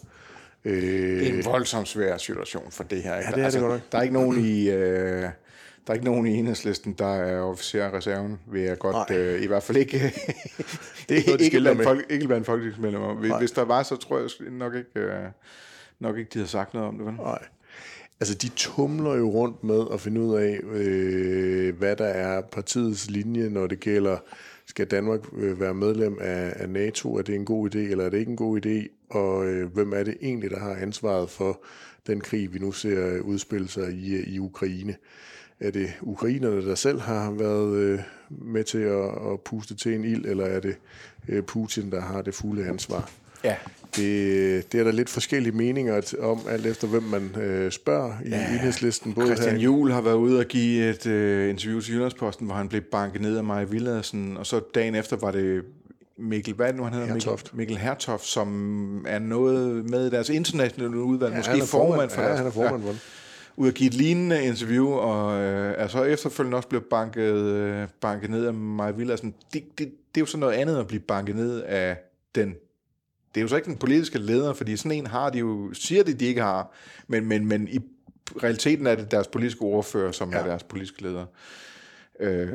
[0.64, 3.16] Øh, det er en voldsomt svær situation for det her.
[3.16, 3.30] Ikke?
[3.30, 4.70] Ja, det er altså, det godt Der er ikke nogen i...
[4.70, 5.28] Øh,
[5.86, 9.42] der er ikke nogen i enhedslisten, der er officer af reserven, vil jeg godt, øh,
[9.42, 9.98] i hvert fald ikke,
[11.08, 13.14] det er ikke, noget, ikke, blandt folk, ikke blandt folketingsmedlemmer.
[13.14, 15.24] Hvis, hvis der var, så tror jeg nok ikke, øh,
[16.00, 17.06] nok ikke, de havde sagt noget om det.
[17.06, 17.14] Vel?
[17.14, 17.44] Nej.
[18.20, 23.10] Altså, de tumler jo rundt med at finde ud af, øh, hvad der er partiets
[23.10, 24.16] linje, når det gælder,
[24.66, 27.16] skal Danmark øh, være medlem af, af NATO?
[27.16, 28.88] Er det en god idé, eller er det ikke en god idé?
[29.14, 31.62] og øh, hvem er det egentlig, der har ansvaret for
[32.06, 34.96] den krig, vi nu ser udspille sig i, i Ukraine?
[35.62, 37.98] Er det ukrainerne, der selv har været øh,
[38.30, 40.76] med til at, at puste til en ild, eller er det
[41.28, 43.10] øh, Putin, der har det fulde ansvar?
[43.44, 43.54] Ja.
[43.96, 48.28] det, det er der lidt forskellige meninger om, alt efter hvem man øh, spørger i
[48.28, 49.14] ja, enhedslisten.
[49.14, 49.62] Både Christian her.
[49.62, 53.20] Juhl har været ude og give et øh, interview til Jyllandsposten, hvor han blev banket
[53.20, 55.62] ned af Maja Villadsen, og så dagen efter var det
[56.16, 57.06] Mikkel, hvad nu han hedder?
[57.06, 57.54] Hertoft.
[57.54, 62.22] Mikkel, Mikkel Hertoft, som er noget med deres internationale udvalg, ja, måske formand, formand for
[62.22, 62.38] ja, deres.
[62.38, 62.92] han er formand ja,
[63.56, 67.88] ud at give et lignende interview, og øh, er så efterfølgende også blevet banket, øh,
[68.00, 69.34] banket ned af Maja Villadsen.
[69.52, 71.96] Det, det, det er jo så noget andet at blive banket ned af
[72.34, 72.54] den
[73.34, 76.02] det er jo så ikke den politiske leder, fordi sådan en har de jo, siger
[76.02, 76.72] de, de ikke har,
[77.06, 77.78] men, men, men i
[78.42, 80.38] realiteten er det deres politiske ordfører, som ja.
[80.38, 81.26] er deres politiske leder.
[82.20, 82.48] Øh,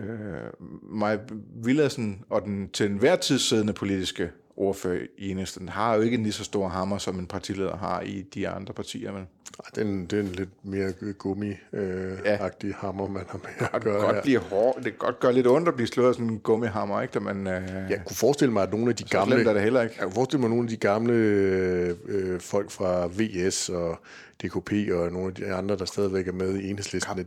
[0.83, 1.17] Maja
[1.63, 6.23] Villadsen og den til enhver tid siddende politiske ordfører i enhedsden har jo ikke en
[6.23, 9.11] lige så stor hammer, som en partileder har i de andre partier.
[9.11, 9.27] Men...
[9.75, 12.75] Det, er en, det er en lidt mere gummi-agtig øh, ja.
[12.77, 13.93] hammer, man har med at gøre.
[13.93, 14.75] Det kan godt blive hård.
[14.75, 17.11] Det kan godt gøre lidt ondt at blive slået af sådan en gummihammer, ikke?
[17.11, 17.61] Da man, øh...
[17.89, 19.49] Jeg kunne forestille mig, at nogle af de gamle...
[19.49, 19.95] er det heller ikke.
[19.97, 23.99] Jeg kunne forestille mig, at nogle af de gamle øh, folk fra VS og
[24.43, 27.23] DKP og nogle af de andre, der stadigvæk er med i enhedslisten, de,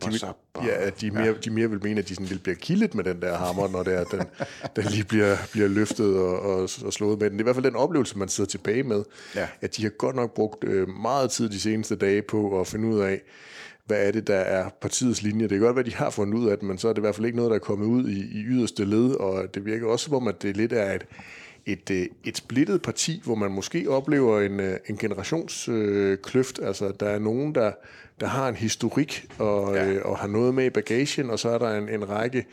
[0.65, 1.33] ja, de, mere, ja.
[1.33, 3.83] de mere vil mene, at de sådan vil blive kildet med den der hammer, når
[3.83, 4.23] det er, den,
[4.77, 7.39] den lige bliver, bliver løftet og, og, og slået med den.
[7.39, 9.03] Det er i hvert fald den oplevelse, man sidder tilbage med,
[9.35, 9.49] ja.
[9.61, 12.89] at de har godt nok brugt øh, meget tid de seneste dage på at finde
[12.89, 13.23] ud af,
[13.87, 15.43] hvad er det, der er partiets linje.
[15.43, 17.01] Det kan godt være, de har fundet ud af det, men så er det i
[17.01, 19.87] hvert fald ikke noget, der er kommet ud i, i yderste led, og det virker
[19.87, 21.07] også som om, at det lidt er et,
[21.67, 26.59] et, øh, et splittet parti, hvor man måske oplever en, øh, en generationskløft.
[26.59, 27.73] Øh, altså, der er nogen, der,
[28.21, 29.89] der har en historik og, ja.
[29.89, 32.47] øh, og har noget med i bagagen, og så er der en, en række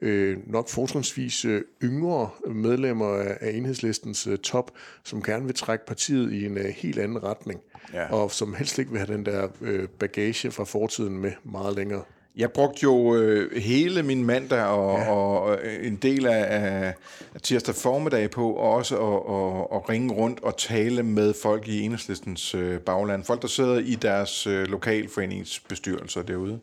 [0.00, 4.70] øh, nok fortrinsvis øh, yngre medlemmer af, af enhedslistens øh, top,
[5.04, 7.60] som gerne vil trække partiet i en øh, helt anden retning,
[7.92, 8.12] ja.
[8.12, 12.02] og som helst ikke vil have den der øh, bagage fra fortiden med meget længere.
[12.36, 15.10] Jeg brugte jo øh, hele min mandag og, ja.
[15.10, 16.94] og en del af,
[17.34, 21.80] af tirsdag formiddag på også at, at, at ringe rundt og tale med folk i
[21.80, 23.24] enhedslistens øh, bagland.
[23.24, 26.60] Folk, der sidder i deres øh, lokalforeningsbestyrelser derude.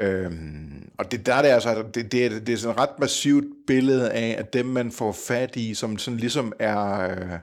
[0.00, 2.98] Øhm, og det der er det altså, det, det, er, det er sådan et ret
[2.98, 7.38] massivt billede af, at dem man får fat i, som sådan ligesom er, øh,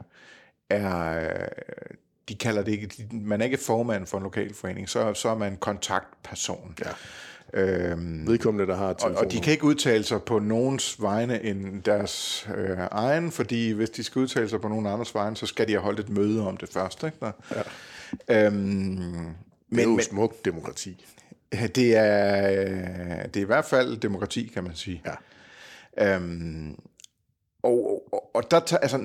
[0.70, 1.30] er
[2.32, 5.58] de kalder det ikke, man er ikke formand for en lokalforening, så, så er man
[5.58, 6.76] kontaktperson.
[6.86, 6.91] Ja.
[7.54, 9.17] Øhm, Vedkommende, der har telefonen.
[9.17, 13.72] Og, og de kan ikke udtale sig på nogens vegne end deres øh, egen, fordi
[13.72, 16.10] hvis de skal udtale sig på nogen andres vegne, så skal de have holdt et
[16.10, 17.04] møde om det først.
[17.04, 17.17] Ikke?
[18.30, 18.46] Ja.
[18.46, 19.36] Øhm, men,
[19.70, 21.06] det er jo men, smukt demokrati.
[21.52, 25.04] Det er, det er i hvert fald demokrati, kan man sige.
[25.06, 26.15] Ja.
[26.15, 26.76] Øhm,
[27.63, 28.97] og, og, og der altså,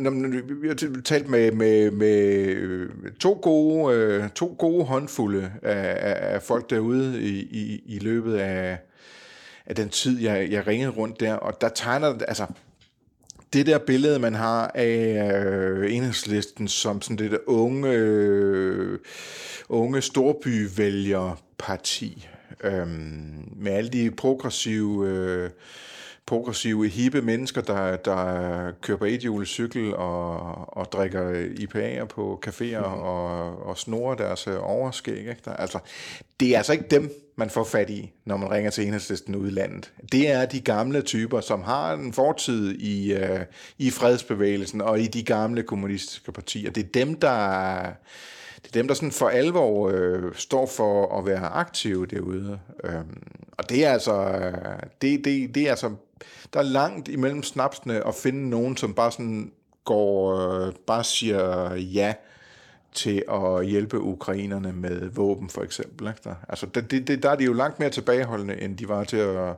[0.63, 2.91] vi har talt med, med, med øh,
[3.21, 8.79] to, gode, øh, to gode håndfulde af, af folk derude i, i, i løbet af,
[9.67, 12.47] af den tid, jeg, jeg ringede rundt der, og der tegner altså
[13.53, 18.99] det der billede, man har af øh, enhedslisten som sådan det der unge, øh,
[19.69, 22.29] unge storbyvælgerparti,
[22.65, 22.89] øh,
[23.57, 25.51] med alle de progressive øh,
[26.27, 30.39] progressive, hippe mennesker, der, der kører på ethjulet cykel og,
[30.77, 33.03] og drikker IPA'er på caféer mm-hmm.
[33.03, 35.19] og, og snorer deres øh, overskæg.
[35.19, 35.37] Ikke?
[35.45, 35.79] Der, altså,
[36.41, 39.49] det er altså ikke dem, man får fat i, når man ringer til enhedslisten ude
[39.49, 39.93] i landet.
[40.13, 43.41] Det er de gamle typer, som har en fortid i, uh,
[43.79, 46.71] i fredsbevægelsen og i de gamle kommunistiske partier.
[46.71, 47.83] Det er dem, der
[48.57, 52.59] det er dem, der sådan for alvor øh, står for at være aktive derude.
[52.85, 53.23] Øhm,
[53.59, 54.43] og det er altså,
[55.03, 55.91] det, det, det er altså
[56.53, 59.53] der er langt imellem snapsene at finde nogen, som bare sådan
[59.85, 62.15] går, øh, bare siger ja
[62.97, 66.07] til at hjælpe ukrainerne med våben, for eksempel.
[66.09, 66.21] Ikke?
[66.25, 69.17] Der, altså, det, det, der er de jo langt mere tilbageholdende, end de var til
[69.17, 69.55] at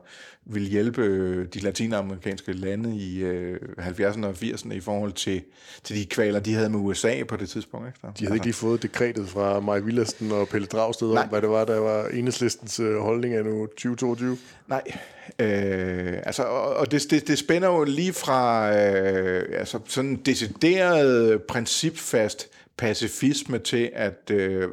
[0.51, 5.43] ville hjælpe de latinamerikanske lande i øh, 70'erne og 80'erne i forhold til,
[5.85, 7.87] til de kvaler, de havde med USA på det tidspunkt.
[7.87, 7.99] Ikke?
[8.03, 8.35] Der, de havde altså.
[8.35, 11.79] ikke lige fået dekretet fra Mike Villasten og Pelle Dragsted om, hvad det var, der
[11.79, 14.39] var enhedslistens øh, holdning af nu 2022?
[14.69, 14.83] Nej,
[15.39, 21.43] øh, altså, og, og det, det, det spænder jo lige fra øh, altså, sådan decideret
[21.43, 22.49] principfast
[22.79, 24.69] pacifisme til at øh,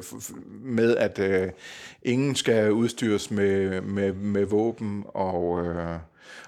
[0.48, 1.50] med at øh,
[2.02, 5.98] ingen skal udstyres med, med, med våben og øh,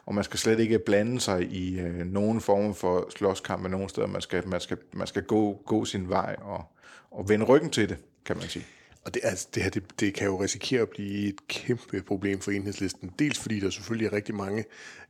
[0.06, 3.88] og man skal slet ikke blande sig i øh, nogen form for slåskamp med nogen
[3.88, 4.06] steder.
[4.06, 6.64] Man skal, man skal, man skal gå, gå sin vej og,
[7.10, 8.64] og vende ryggen til det, kan man sige.
[9.08, 12.40] Og det, altså, det her, det, det kan jo risikere at blive et kæmpe problem
[12.40, 13.12] for enhedslisten.
[13.18, 14.64] Dels fordi der selvfølgelig er rigtig mange,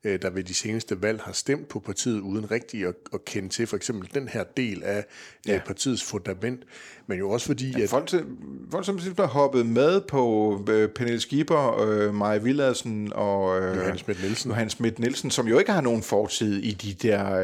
[0.05, 3.49] øh, der ved de seneste valg har stemt på partiet uden rigtig at, at kende
[3.49, 5.05] til for eksempel den her del af
[5.47, 5.55] ja.
[5.55, 6.63] øh, partiets fundament.
[7.07, 7.71] Men jo også fordi...
[7.71, 8.11] Ja, at, folk,
[8.71, 13.77] folk som simpelthen har hoppet med på øh, Pernille Schieber, øh, Maja Villadsen og øh,
[13.77, 14.51] Johan Schmidt Nielsen.
[14.51, 17.35] Johan Schmidt Nielsen, som jo ikke har nogen fortid i de der...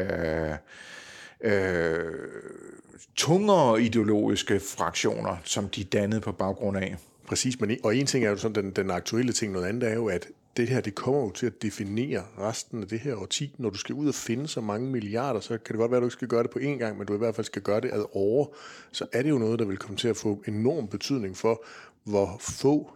[1.41, 2.11] Øh, øh,
[3.15, 6.95] tungere ideologiske fraktioner, som de dannede på baggrund af.
[7.27, 9.93] Præcis, men, og en ting er jo sådan den, den aktuelle ting, noget andet er
[9.93, 10.27] jo, at
[10.57, 13.55] det her, det kommer jo til at definere resten af det her årti.
[13.57, 16.01] Når du skal ud og finde så mange milliarder, så kan det godt være, at
[16.01, 17.81] du ikke skal gøre det på én gang, men du i hvert fald skal gøre
[17.81, 18.47] det ad over.
[18.91, 21.65] Så er det jo noget, der vil komme til at få enorm betydning for,
[22.03, 22.91] hvor få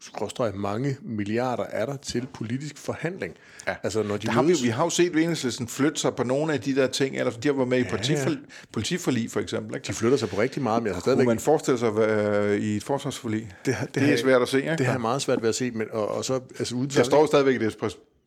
[0.00, 3.34] skråstrej mange milliarder er der til politisk forhandling.
[3.66, 3.74] Ja.
[3.82, 6.60] Altså, når de har vi, vi har jo set Enhedslisten flytte sig på nogle af
[6.60, 8.38] de der ting, eller de har været med i ja.
[8.72, 9.74] politiforlig for eksempel.
[9.74, 9.86] Ikke?
[9.86, 11.24] De flytter sig på rigtig meget, men jeg har stadigvæk...
[11.24, 13.50] Kunne man forestille sig uh, i et forsvarsforlig?
[13.64, 14.76] Det, det, det er svært at se, ikke?
[14.76, 16.40] Det er meget svært ved at se, men, og, og så...
[16.58, 17.72] Altså, ud, der står stadigvæk i det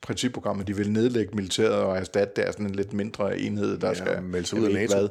[0.02, 3.78] principprogram, at de vil nedlægge militæret og erstatte det af sådan en lidt mindre enhed,
[3.78, 4.98] der ja, skal melde sig ud af NATO.
[4.98, 5.10] Hvad.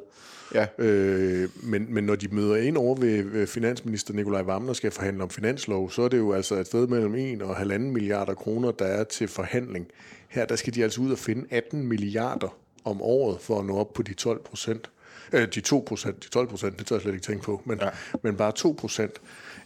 [0.54, 0.66] Ja.
[0.78, 5.22] Øh, men, men når de møder ind over ved finansminister Nikolaj Vammen og skal forhandle
[5.22, 8.70] om finanslov, så er det jo altså et sted mellem 1 og 1,5 milliarder kroner,
[8.70, 9.86] der er til forhandling.
[10.28, 13.76] Her der skal de altså ud og finde 18 milliarder om året for at nå
[13.76, 14.90] op på de 12 procent.
[15.32, 17.78] Øh, de 2 procent, de 12 procent, det tør jeg slet ikke tænke på, men,
[17.82, 17.88] ja.
[18.22, 19.12] men bare 2 procent.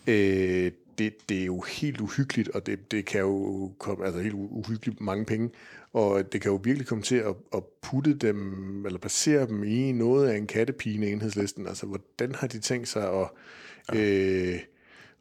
[0.07, 4.35] Øh, det, det er jo helt uhyggeligt, og det, det kan jo komme, altså helt
[4.35, 5.51] uhyggeligt mange penge,
[5.93, 9.93] og det kan jo virkelig komme til at, at putte dem, eller placere dem i
[9.93, 11.67] noget af en kattepine enhedslisten.
[11.67, 13.29] Altså, hvordan har de tænkt sig at,
[13.95, 14.01] ja.
[14.01, 14.61] øh,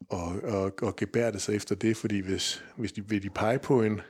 [0.08, 1.96] og, og, og gebærde sig efter det?
[1.96, 4.00] Fordi hvis, hvis de vil de pege på en,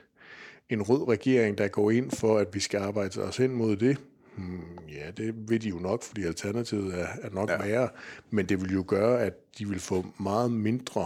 [0.69, 3.97] en rød regering, der går ind for, at vi skal arbejde os hen mod det,
[4.37, 7.65] hmm, ja, det vil de jo nok, fordi alternativet er, er nok ja.
[7.65, 7.89] værre.
[8.29, 11.05] Men det vil jo gøre, at de vil få meget mindre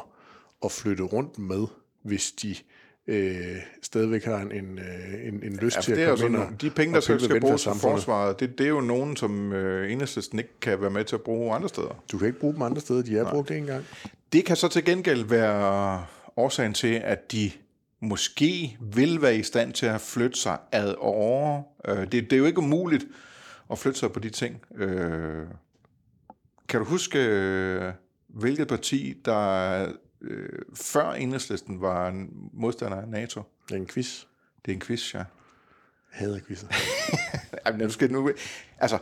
[0.66, 1.68] at flytte rundt med,
[2.04, 2.56] hvis de
[3.08, 6.62] øh, stadigvæk har en, en, øh, en, en lyst ja, til at komme ind og,
[6.62, 9.92] De penge, der skal, skal bruges til forsvaret, det, det er jo nogen, som øh,
[9.92, 12.04] enhedslisten ikke kan være med til at bruge andre steder.
[12.12, 13.32] Du kan ikke bruge dem andre steder, de er Nej.
[13.32, 13.86] brugt en gang.
[14.34, 16.06] Det kan så til gengæld være
[16.38, 17.52] årsagen til, at de
[18.02, 21.64] måske vil være i stand til at flytte sig ad over.
[21.88, 23.06] Øh, det, det er jo ikke umuligt
[23.72, 24.62] at flytte sig på de ting.
[24.76, 25.44] Øh,
[26.70, 27.92] kan du huske, øh,
[28.28, 29.86] hvilket parti, der
[30.22, 33.42] øh, før enhedslisten var en modstander af NATO.
[33.68, 34.24] Det er en quiz.
[34.66, 35.18] Det er en quiz, ja.
[35.18, 35.26] Jeg
[36.12, 36.68] hader quizzer.
[37.66, 38.32] Jamen, nu skal nu...
[38.80, 38.98] Altså,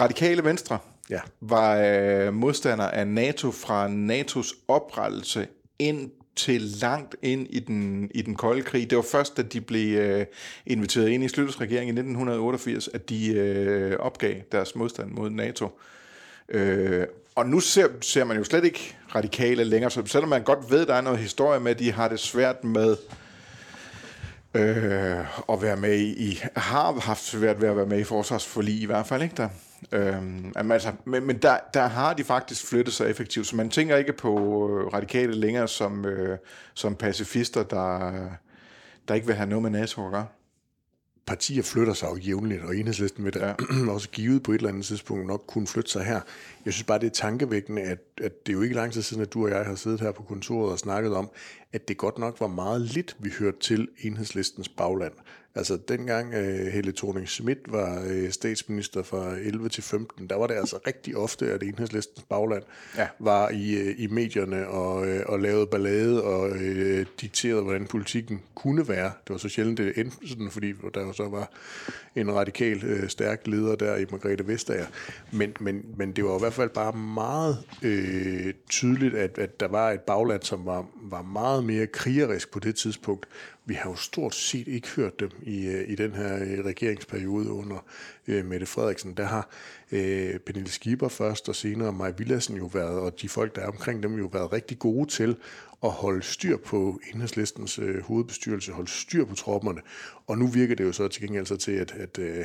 [0.00, 0.78] radikale venstre
[1.10, 1.20] ja.
[1.40, 8.22] var øh, modstander af NATO fra NATO's oprettelse ind til langt ind i den, i
[8.22, 8.90] den kolde krig.
[8.90, 10.26] Det var først, da de blev øh,
[10.66, 15.80] inviteret ind i Slytters regering i 1988, at de øh, opgav deres modstand mod NATO.
[16.48, 20.70] Øh, og nu ser, ser man jo slet ikke radikale længere, så selvom man godt
[20.70, 22.96] ved, at der er noget historie med, at de har det svært med
[24.54, 28.86] øh, at være med i, har haft svært ved at være med i forsvarsforlig i
[28.86, 29.48] hvert fald, ikke der?
[29.92, 30.22] Øh,
[30.70, 34.12] altså, men men der, der har de faktisk flyttet sig effektivt, så man tænker ikke
[34.12, 34.34] på
[34.70, 36.38] øh, radikale længere som, øh,
[36.74, 38.12] som pacifister, der,
[39.08, 40.26] der ikke vil have noget med NATO at gøre
[41.26, 43.54] partier flytter sig jo jævnligt, og enhedslisten vil da ja.
[43.94, 46.20] også givet på et eller andet tidspunkt nok kunne flytte sig her.
[46.64, 49.22] Jeg synes bare, det er tankevækkende, at, at det er jo ikke lang tid siden,
[49.22, 51.30] at du og jeg har siddet her på kontoret og snakket om,
[51.72, 55.12] at det godt nok var meget lidt, vi hørte til enhedslistens bagland.
[55.54, 60.46] Altså dengang uh, Helle thorning Schmidt var uh, statsminister fra 11 til 15, der var
[60.46, 62.62] det altså rigtig ofte, at enhedslistens bagland
[62.96, 63.08] ja.
[63.18, 68.42] var i, uh, i medierne og, uh, og lavede ballade og uh, dikterede, hvordan politikken
[68.54, 69.04] kunne være.
[69.04, 71.50] Det var så sjældent, det endte sådan, fordi der jo så var
[72.16, 74.86] en radikal uh, stærk leder der i Margrethe Vestager.
[75.32, 79.68] Men, men, men det var i hvert fald bare meget uh, tydeligt, at, at der
[79.68, 83.26] var et bagland, som var, var meget mere krigerisk på det tidspunkt,
[83.64, 87.50] vi har jo stort set ikke hørt dem i, øh, i den her øh, regeringsperiode
[87.50, 87.84] under
[88.28, 89.14] øh, Mette Frederiksen.
[89.14, 89.48] Der har
[89.92, 93.66] øh, Pernille Schieber først, og senere Maja Villadsen jo været, og de folk, der er
[93.66, 95.36] omkring dem, jo været rigtig gode til
[95.82, 99.80] at holde styr på enhedslistens øh, hovedbestyrelse, holde styr på tropperne.
[100.26, 102.44] Og nu virker det jo så til gengæld så til, at, at øh,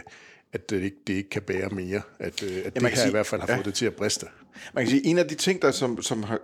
[0.55, 3.11] at det ikke, det ikke kan bære mere, at, at ja, det her sige, i
[3.11, 3.55] hvert fald har ja.
[3.55, 4.25] fået det til at briste.
[4.73, 6.39] Man kan sige, en af de ting, der som, som, har,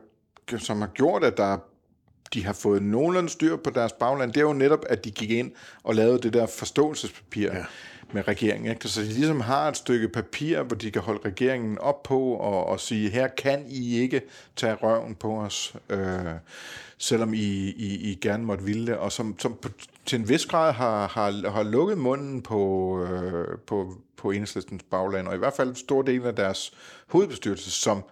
[0.57, 1.57] som har gjort, at der
[2.33, 5.31] de har fået nogenlunde styr på deres bagland, det er jo netop, at de gik
[5.31, 5.51] ind
[5.83, 7.65] og lavede det der forståelsespapir ja.
[8.11, 8.71] med regeringen.
[8.71, 8.87] Ikke?
[8.87, 12.65] Så de ligesom har et stykke papir, hvor de kan holde regeringen op på og,
[12.65, 14.21] og sige, her kan I ikke
[14.55, 16.25] tage røven på os, øh,
[16.97, 17.37] selvom I,
[17.69, 19.69] I, I gerne måtte ville det, og som, som på,
[20.05, 25.27] til en vis grad har, har, har lukket munden på, øh, på, på enhedslistens bagland,
[25.27, 26.73] og i hvert fald en stor del af deres
[27.07, 28.03] hovedbestyrelse, som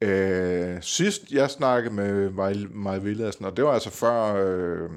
[0.00, 2.30] Øh, sidst jeg snakkede med
[2.70, 4.90] Maja Villadsen, og det var altså før, øh,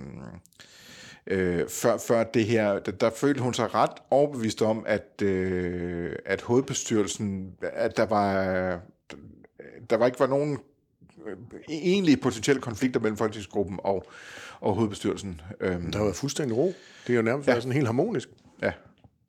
[1.28, 6.16] øh, før, før det her, der, der følte hun sig ret overbevist om, at, øh,
[6.26, 8.44] at hovedbestyrelsen, at der var,
[9.90, 10.60] der var ikke var nogen
[11.28, 11.38] øh,
[11.70, 14.06] egentlige potentielle konflikter mellem folketingsgruppen og,
[14.60, 15.42] og hovedbestyrelsen.
[15.60, 16.74] Der har været fuldstændig ro.
[17.08, 17.52] Det er jo nærmest ja.
[17.52, 18.30] været sådan helt harmonisk.
[18.62, 18.72] Ja.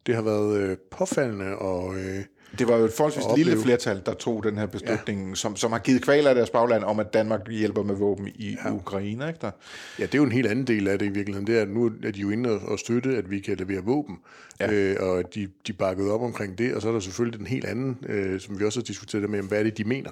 [0.07, 1.97] Det har været øh, påfaldende og...
[1.99, 2.25] Øh
[2.59, 5.35] Det var jo et forholdsvis lille flertal, der tog den her beslutning, ja.
[5.35, 8.57] som, som har givet kvaler af deres bagland om, at Danmark hjælper med våben i
[8.65, 8.73] ja.
[8.75, 9.29] Ukraine.
[9.29, 9.51] Ikke der?
[9.99, 11.47] Ja, det er jo en helt anden del af det i virkeligheden.
[11.47, 14.19] Det er, at nu er de jo inde og- støtte, at vi kan levere våben,
[14.61, 14.73] ja.
[14.73, 16.75] øh, og de, de bakkede op omkring det.
[16.75, 19.43] Og så er der selvfølgelig den helt anden, øh, som vi også har diskuteret med,
[19.43, 20.11] hvad er det, de mener?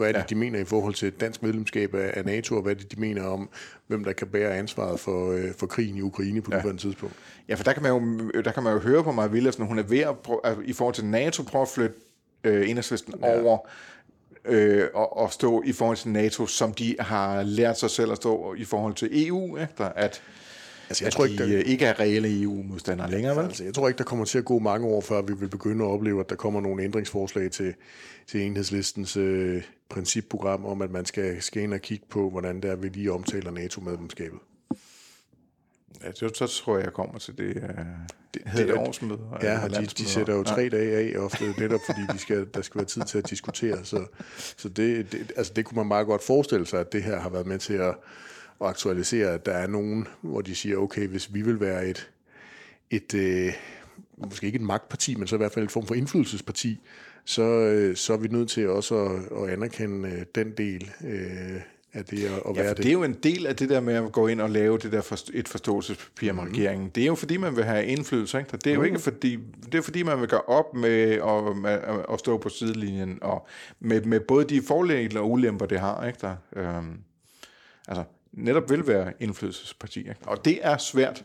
[0.00, 0.24] Hvad er det, ja.
[0.28, 3.24] de mener i forhold til dansk medlemskab af, NATO, og hvad er det, de mener
[3.24, 3.48] om,
[3.86, 6.58] hvem der kan bære ansvaret for, øh, for krigen i Ukraine på ja.
[6.58, 7.14] nuværende tidspunkt?
[7.48, 9.78] Ja, for der kan man jo, der kan man jo høre på Maja Villersen, hun
[9.78, 11.94] er ved at prøve, altså, i forhold til NATO prøve at flytte
[12.44, 13.42] øh, enhedslisten ja.
[13.42, 13.58] over
[14.44, 18.16] øh, og, og stå i forhold til NATO, som de har lært sig selv at
[18.16, 20.22] stå i forhold til EU, efter at,
[20.90, 23.44] Altså, jeg jeg tror ikke, de der- øh, ikke er reelle EU-modstandere længere, vel?
[23.44, 25.84] Altså, jeg tror ikke, der kommer til at gå mange år, før vi vil begynde
[25.84, 27.74] at opleve, at der kommer nogle ændringsforslag til,
[28.26, 32.70] til enhedslistens øh, principprogram om, at man skal, skal ind og kigge på, hvordan det
[32.70, 34.38] er, vi lige omtaler NATO-medlemskabet.
[36.04, 37.62] Ja, så, så tror jeg, jeg kommer til det, øh,
[38.34, 39.18] det, hedder det er- årsmøde.
[39.42, 40.54] Ja, eller og de, de sætter jo Ja.
[40.54, 43.84] tre dage af ofte, netop fordi de skal, der skal være tid til at diskutere.
[43.84, 44.04] Så,
[44.56, 47.28] så det, det, altså det kunne man meget godt forestille sig, at det her har
[47.28, 47.94] været med til at,
[48.60, 52.10] at aktualisere, at der er nogen, hvor de siger, okay, hvis vi vil være et,
[52.90, 53.52] et øh,
[54.18, 56.80] måske ikke et magtparti, men så i hvert fald et form for indflydelsesparti,
[57.24, 61.60] så, øh, så er vi nødt til også at, at anerkende øh, den del øh,
[61.92, 62.76] af det at, at Ja, være det.
[62.76, 64.92] det er jo en del af det der med at gå ind og lave det
[64.92, 66.90] der forst- et forståelsespapir med regeringen.
[66.94, 68.38] Det er jo fordi, man vil have indflydelse.
[68.38, 68.56] Ikke?
[68.56, 69.38] Det er jo ikke fordi,
[69.72, 71.78] det er fordi, man vil gøre op med at, med
[72.12, 73.46] at stå på sidelinjen, og
[73.80, 76.06] med, med både de fordele og ulemper, det har.
[76.06, 76.18] Ikke?
[76.22, 76.98] Der, øhm,
[77.88, 80.14] altså, netop vil være indflydelsespartier.
[80.26, 81.24] Og det er svært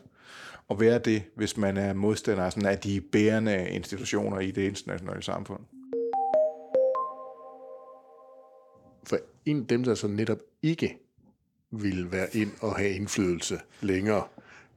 [0.70, 4.62] at være det, hvis man er modstander af, sådan af de bærende institutioner i det
[4.62, 5.60] internationale samfund.
[9.06, 10.98] For en af dem, der så netop ikke
[11.70, 14.24] ville være ind og have indflydelse længere,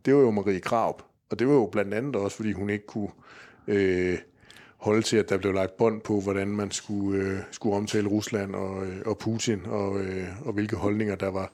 [0.05, 1.03] det var jo Marie Kraup.
[1.29, 3.09] Og det var jo blandt andet også, fordi hun ikke kunne
[3.67, 4.17] øh,
[4.77, 8.55] holde til, at der blev lagt bånd på, hvordan man skulle, øh, skulle omtale Rusland
[8.55, 11.51] og, øh, og Putin, og, øh, og hvilke holdninger der var,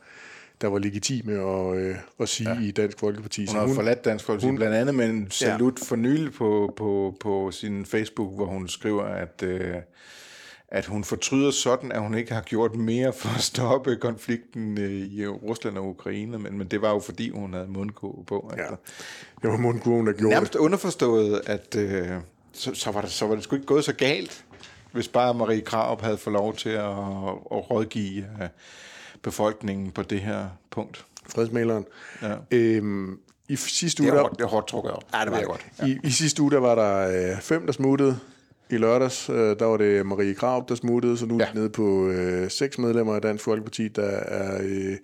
[0.62, 2.60] der var legitime at, øh, at sige ja.
[2.62, 3.46] i Dansk Folkeparti.
[3.46, 5.86] Hun har hun, forladt Dansk Folkeparti, hun- blandt andet med en salut ja.
[5.86, 9.76] for nylig på, på, på sin Facebook, hvor hun skriver, at, øh,
[10.68, 14.92] at hun fortryder sådan, at hun ikke har gjort mere for at stoppe konflikten øh,
[14.92, 18.54] i Rusland og Ukraine, men, men det var jo fordi, hun havde mundkåb på.
[18.58, 18.76] Ja, Altså.
[19.42, 20.30] det var mundkurven, der gjorde det.
[20.30, 22.10] Nærmest underforstået, at øh,
[22.54, 24.46] så, så, var det, så var det sgu ikke gået så galt,
[24.92, 26.86] hvis bare Marie Kraup havde fået lov til at,
[27.52, 28.48] at rådgive øh,
[29.30, 31.06] befolkningen på det her punkt.
[31.30, 31.86] Fredsmaleren.
[32.22, 32.36] Ja.
[32.52, 35.04] Øhm, I sidste Det uge, er, der, hårdt, det er hårdt trukket op.
[35.14, 35.66] Ja, det ved jeg godt.
[35.86, 38.20] I, I sidste uge, der var der øh, fem, der smuttede.
[38.70, 41.48] I lørdags, øh, der var det Marie Krav, der smuttede, så nu er Ja.
[41.54, 41.54] ja.
[41.60, 44.98] nede på øh, seks medlemmer af Dansk Folkeparti, der er, øh,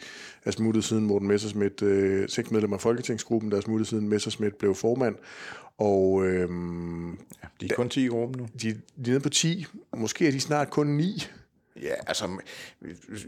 [0.46, 4.54] er smuttet siden Morten Messersmith, øh, seks medlemmer af Folketingsgruppen, der er smuttet siden Messersmith
[4.60, 5.16] blev formand.
[5.78, 6.50] Og øh,
[7.44, 8.48] Ja, de er kun 10 i gruppen nu.
[8.62, 9.66] de, de er nede på 10,
[9.98, 11.28] måske er de snart kun 9.
[11.82, 12.28] Ja, altså,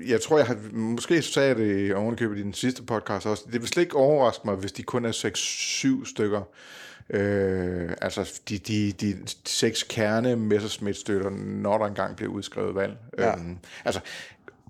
[0.08, 3.62] jeg tror, jeg har, måske sagde jeg det ovenikøbet i den sidste podcast også, det
[3.62, 6.42] vil slet ikke overraske mig, hvis de kun er 6-7 stykker.
[7.10, 12.98] Øh, altså, de, de, de seks kerne Messerschmidt-støtter, når der engang bliver udskrevet valg.
[13.18, 13.36] Ja.
[13.36, 14.02] Øhm, altså,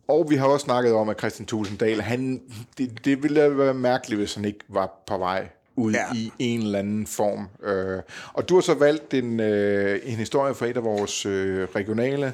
[0.07, 2.41] og vi har også snakket om, at Christian Tulsendal, han,
[2.77, 5.93] det, det ville være mærkeligt, hvis han ikke var på vej ud.
[5.93, 6.05] Ja.
[6.15, 7.47] i en eller anden form.
[7.63, 8.01] Øh,
[8.33, 12.33] og du har så valgt en, øh, en historie fra et af vores øh, regionale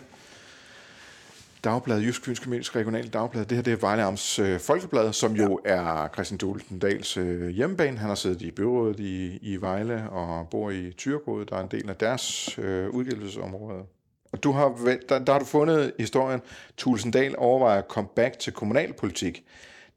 [1.64, 3.46] dagblad, Jysk Fynske Medisk Regionale Dagblad.
[3.46, 5.44] Det her det er Vejle Amts øh, Folkeblad, som ja.
[5.44, 7.98] jo er Christian Dulsendals øh, hjemmebane.
[7.98, 11.68] Han har siddet i byrådet i, i Vejle og bor i Tyrkod, der er en
[11.72, 13.84] del af deres øh, udgivelsesområde.
[14.32, 14.78] Og du har,
[15.10, 16.42] der, der har du fundet historien,
[16.78, 19.44] Tulsendal overvejer comeback til kommunalpolitik.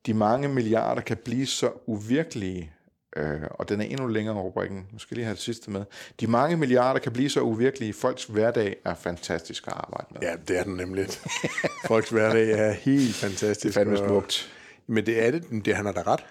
[0.07, 2.73] De mange milliarder kan blive så uvirkelige,
[3.17, 4.87] øh, og den er endnu længere rubrikken.
[4.93, 5.85] Nu skal lige have det sidste med.
[6.21, 10.21] De mange milliarder kan blive så uvirkelige, folks hverdag er fantastisk at arbejde med.
[10.23, 11.07] Ja, det er den nemlig.
[11.89, 13.63] Folks hverdag er helt fantastisk.
[13.63, 14.53] Det er fandme og- smukt.
[14.87, 16.25] Men det er det, det han har da ret.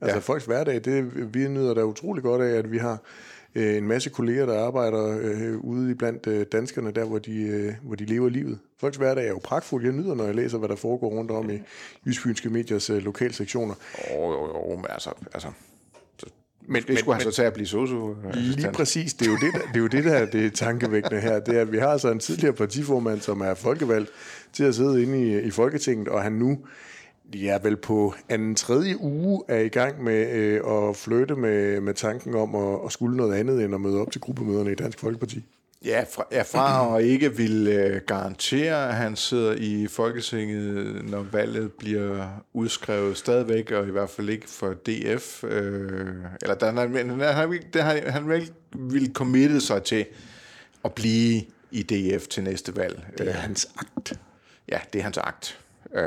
[0.00, 0.20] Altså Ja.
[0.20, 2.98] folks hverdag, det, vi nyder da utrolig godt af, at vi har
[3.54, 7.72] øh, en masse kolleger, der arbejder øh, ude blandt øh, danskerne, der hvor de, øh,
[7.82, 8.58] hvor de lever livet.
[8.80, 9.84] Folks hverdag er jo pragtfuld.
[9.84, 11.58] Jeg nyder, når jeg læser, hvad der foregår rundt om i
[12.06, 13.74] Jysfynske Mediers øh, lokalsektioner.
[14.10, 15.48] Jo, jo, jo, men altså, altså
[16.68, 19.36] Men, men, det skulle han så tage at blive sosu Lige præcis, det er jo
[19.36, 21.40] det, der, det, er jo det der det er tankevækkende her.
[21.40, 24.10] Det er, at vi har altså en tidligere partiformand, som er folkevalgt
[24.52, 26.58] til at sidde inde i, i Folketinget, og han nu
[27.34, 31.94] ja, vel på anden tredje uge er i gang med øh, at flytte med, med
[31.94, 34.98] tanken om at, at skulle noget andet end at møde op til gruppemøderne i Dansk
[34.98, 35.44] Folkeparti.
[35.86, 41.22] Ja, fra, ja, fra at ikke vil øh, garantere, at han sidder i Folketinget, når
[41.22, 45.44] valget bliver udskrevet stadigvæk, og i hvert fald ikke for DF.
[45.44, 50.06] Øh, eller der, han, han, han, han, han vil committe sig til
[50.84, 53.06] at blive i DF til næste valg.
[53.18, 54.12] Det er hans akt.
[54.68, 55.58] Ja, det er hans akt.
[55.94, 56.04] Øh,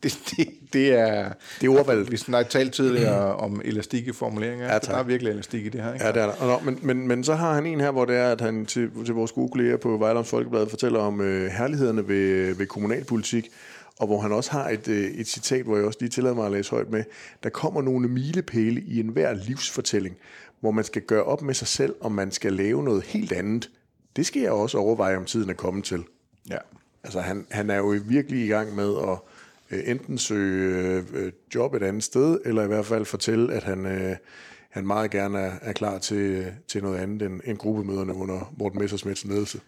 [0.02, 1.32] det, det, det er...
[1.60, 2.10] Det er ordvalget.
[2.10, 4.66] Vi snakkede talt tidligere om elastik i formuleringer.
[4.66, 4.82] Ja, tak.
[4.82, 6.06] der er virkelig elastik i det her, ikke?
[6.06, 6.32] Ja, det er der.
[6.32, 8.66] Og Nå, men, men, men så har han en her, hvor det er, at han
[8.66, 13.48] til, til vores gode kolleger på Vejlands Folkeblad fortæller om øh, herlighederne ved, ved kommunalpolitik,
[13.98, 16.46] og hvor han også har et, øh, et citat, hvor jeg også lige tillader mig
[16.46, 17.04] at læse højt med.
[17.42, 20.16] Der kommer nogle milepæle i enhver livsfortælling,
[20.60, 23.70] hvor man skal gøre op med sig selv, om man skal lave noget helt andet.
[24.16, 26.04] Det skal jeg også overveje, om tiden er kommet til.
[26.50, 26.58] Ja.
[27.04, 29.18] Altså han, han er jo virkelig i gang med at
[29.70, 34.16] enten søge øh, job et andet sted, eller i hvert fald fortælle, at han, øh,
[34.70, 38.78] han meget gerne er, er klar til, til noget andet end, end gruppemøderne under Morten
[38.78, 39.60] Messersmiths ledelse.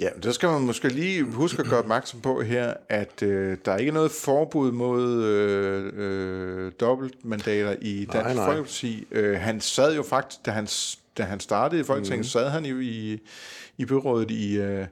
[0.00, 3.56] Ja, men så skal man måske lige huske at gøre opmærksom på her, at øh,
[3.64, 8.46] der er ikke noget forbud mod øh, øh, dobbeltmandater i Dansk Nej, nej.
[8.46, 9.06] Folkeparti.
[9.10, 10.68] Øh, han sad jo faktisk, da han,
[11.18, 12.24] da han startede i Folketinget, mm.
[12.28, 13.18] sad han jo i,
[13.78, 14.86] i byrådet i, øh,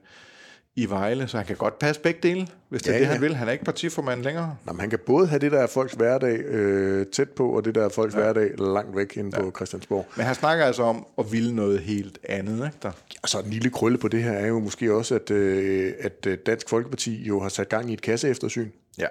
[0.77, 3.12] i Vejle, så han kan godt passe begge dele, hvis det er Ja, det, ja.
[3.12, 3.35] han vil.
[3.35, 4.57] Han er ikke partiformand længere.
[4.64, 7.64] Nå, men han kan både have det, der er folks hverdag øh, tæt på, og
[7.64, 8.20] det, der er folks ja.
[8.20, 9.43] hverdag langt væk inde ja.
[9.43, 10.07] på Christiansborg.
[10.16, 12.93] Men han snakker altså om at ville noget helt andet, ikke der?
[13.23, 16.27] Og så en lille krølle på det her er jo måske også, at, øh, at
[16.27, 18.68] øh, Dansk Folkeparti jo har sat gang i et kasseeftersyn.
[18.99, 19.07] Ja.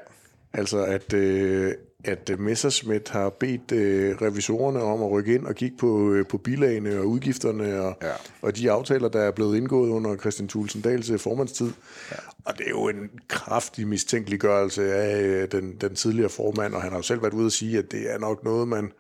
[0.54, 1.74] Altså at, øh,
[2.04, 6.38] at Messerschmidt har bedt øh, revisorerne om at rykke ind og kigge på, øh, på
[6.38, 8.12] bilagene og udgifterne og, Ja.
[8.42, 11.72] og de aftaler, der er blevet indgået under Christian Thulsen Dahls øh, formandstid.
[12.12, 12.16] Ja.
[12.46, 16.92] Og det er jo en kraftig mistænkeliggørelse af øh, den, den tidligere formand, og han
[16.92, 18.92] har jo selv været ude at sige, at det er nok noget, man...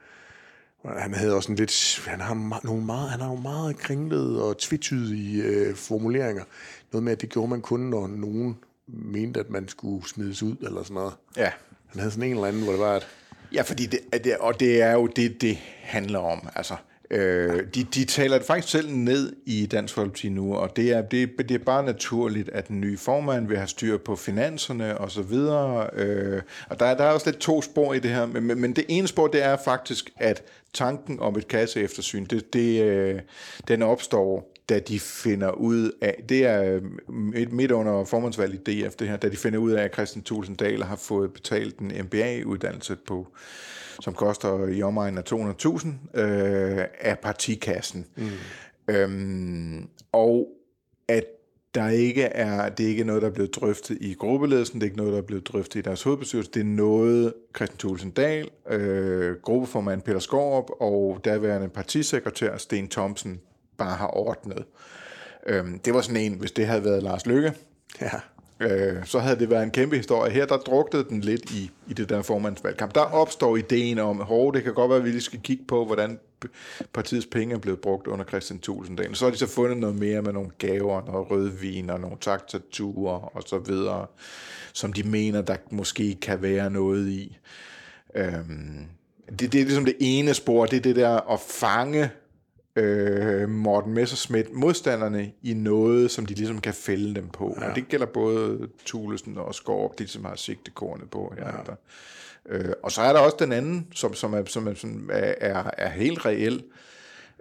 [0.85, 4.57] Han havde også en lidt, han har nogle meget, han har nogle meget kringlede og
[4.57, 6.43] tvetydige øh, formuleringer.
[6.91, 10.55] Noget med, at det gjorde man kun, når nogen mente, at man skulle smides ud,
[10.61, 11.13] eller sådan noget.
[11.37, 11.51] Ja.
[11.91, 13.07] Han havde sådan en eller anden, hvor det var, at
[13.53, 16.47] Ja, fordi det, at det, og det er jo det, det handler om.
[16.55, 16.75] Altså,
[17.11, 21.01] øh, de, de taler det faktisk selv ned i Dansk Folkeparti nu, og det er,
[21.01, 25.11] det, det er bare naturligt, at den nye formand vil have styr på finanserne og
[25.11, 25.89] så videre.
[25.93, 28.75] Øh, og der, der er også lidt to spor i det her, men, men, men
[28.75, 33.19] det ene spor, det er faktisk, at tanken om et kasseeftersyn, det, det, øh,
[33.67, 36.79] den opstår da de finder ud af, det er
[37.11, 40.23] midt, midt under formandsvalget i DF det her, da de finder ud af, at Christian
[40.23, 43.27] Thulsen Dahl har fået betalt en MBA-uddannelse på,
[44.01, 48.05] som koster i omegnen af 200.000 øh, af partikassen.
[48.15, 48.27] Mm.
[48.87, 50.47] Øhm, og
[51.07, 51.23] at
[51.75, 54.89] der ikke er, det er ikke noget, der er blevet drøftet i gruppeledelsen, det er
[54.89, 58.49] ikke noget, der er blevet drøftet i deres hovedbestyrelse, det er noget, Christian Thulsen Dahl,
[58.69, 63.41] øh, gruppeformand Peter Skorup og daværende partisekretær Sten Thomsen
[63.83, 64.63] bare har ordnet.
[65.47, 67.53] Øhm, det var sådan en, hvis det havde været Lars Lykke,
[68.01, 68.11] ja,
[68.59, 70.31] øh, så havde det været en kæmpe historie.
[70.31, 72.95] Her der druknede den lidt i, i det der formandsvalgkamp.
[72.95, 75.85] Der opstår ideen om, hov, det kan godt være, at vi lige skal kigge på,
[75.85, 76.19] hvordan
[76.93, 79.15] partiets penge er blevet brugt under Christian Tulsendal.
[79.15, 83.35] Så har de så fundet noget mere med nogle gaver, noget rødvin og nogle taktaturer
[83.35, 84.05] og så videre,
[84.73, 87.37] som de mener, der måske kan være noget i.
[88.15, 88.85] Øhm,
[89.29, 92.09] det, det er ligesom det ene spor, det er det der at fange
[92.75, 97.57] øh, Morten Messerschmidt modstanderne i noget, som de ligesom kan fælde dem på.
[97.61, 97.69] Ja.
[97.69, 101.45] Og det gælder både Thulesen og Skorp, de som har sigtekornet på her.
[101.45, 101.51] Ja.
[101.65, 101.75] Der.
[102.49, 105.33] Øh, og så er der også den anden, som, som, er, som, er, som er,
[105.37, 106.63] er, er helt reel,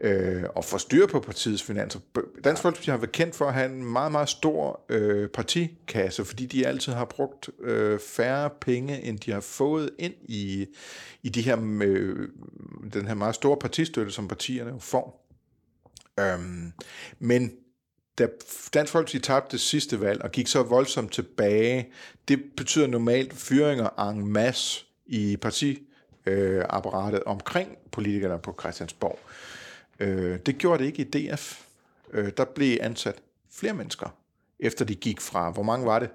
[0.00, 2.00] øh, og få styr på partiets finanser.
[2.44, 6.46] Dansk Folkeparti har været kendt for at have en meget, meget stor øh, partikasse, fordi
[6.46, 10.66] de altid har brugt øh, færre penge, end de har fået ind i,
[11.22, 12.28] i de her, øh,
[12.92, 15.19] den her meget store partistøtte, som partierne jo får.
[16.18, 16.72] Øhm,
[17.18, 17.52] men
[18.18, 18.28] da
[18.74, 21.92] Dansk Folkeparti tabte det sidste valg og gik så voldsomt tilbage,
[22.28, 29.18] det betyder normalt fyringer en masse i partiapparatet omkring politikerne på Christiansborg.
[30.00, 31.60] Øh, det gjorde det ikke i DF.
[32.12, 33.14] Øh, der blev ansat
[33.52, 34.16] flere mennesker,
[34.60, 36.10] efter de gik fra, hvor mange var det?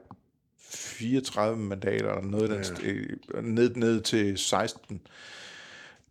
[0.69, 2.55] 34 mandater, eller noget ja.
[2.55, 5.01] den, st- ned, ned til 16.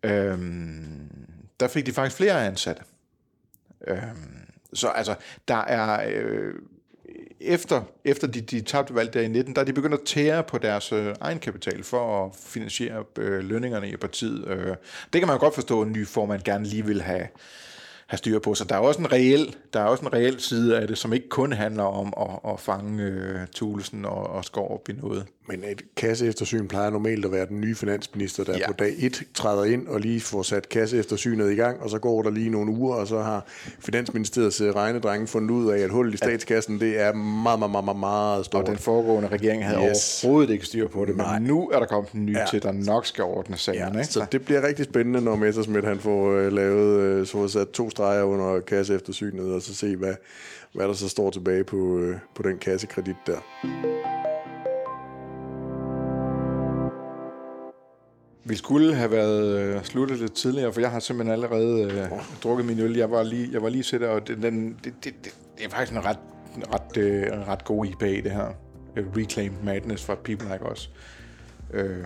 [0.02, 1.10] Øhm,
[1.60, 2.82] der fik de faktisk flere ansatte.
[3.86, 4.38] Øhm,
[4.74, 5.14] så altså,
[5.48, 6.08] der er...
[6.08, 6.54] Øh,
[7.40, 10.42] efter, efter de, de tabte valg der i 19, der er de begyndt at tære
[10.42, 14.48] på deres øh, egenkapital for at finansiere øh, lønningerne i partiet.
[14.48, 14.76] Øh,
[15.12, 17.28] det kan man jo godt forstå, at en ny formand gerne lige vil have,
[18.06, 18.54] have styr på.
[18.54, 21.12] Så der er også en reel, der er også en reel side af det, som
[21.12, 25.24] ikke kun handler om at, at fange øh, Thulesen og, og skår op i noget.
[25.48, 28.66] Men et kasseeftersyn plejer normalt at være den nye finansminister, der Ja.
[28.66, 32.22] på dag 1 træder ind og lige får sat kasseeftersynet i gang, og så går
[32.22, 33.44] der lige nogle uger, og så har
[33.78, 37.84] Finansministeriets øh, regnedrenge fundet ud af, at hullet i statskassen, det er meget, meget, meget,
[37.84, 38.66] meget, meget Og stort.
[38.66, 40.24] den foregående regering havde yes.
[40.24, 41.38] Overhovedet ikke styr på det, men Nej.
[41.38, 42.44] nu er der kommet en ny ja.
[42.50, 43.78] Til, der nok skal ordne sagen.
[43.80, 44.04] Ja, ikke?
[44.06, 47.90] så det bliver rigtig spændende, når Messersmith han får øh, lavet, øh, så sat to
[47.94, 50.14] streger under kasseeftersynet, og så se, hvad,
[50.74, 53.38] hvad der så står tilbage på, øh, på den kassekredit der.
[58.46, 62.66] Vi skulle have været øh, sluttet lidt tidligere, for jeg har simpelthen allerede øh, drukket
[62.66, 62.96] min øl.
[62.96, 65.70] Jeg var lige, jeg var lige sætter, og den, den, det, det, det, det er
[65.70, 66.18] faktisk en ret,
[66.74, 68.48] ret, øh, ret god IPA, det her.
[68.96, 70.90] Reclaim Madness fra People Like Us.
[71.72, 72.04] Øh,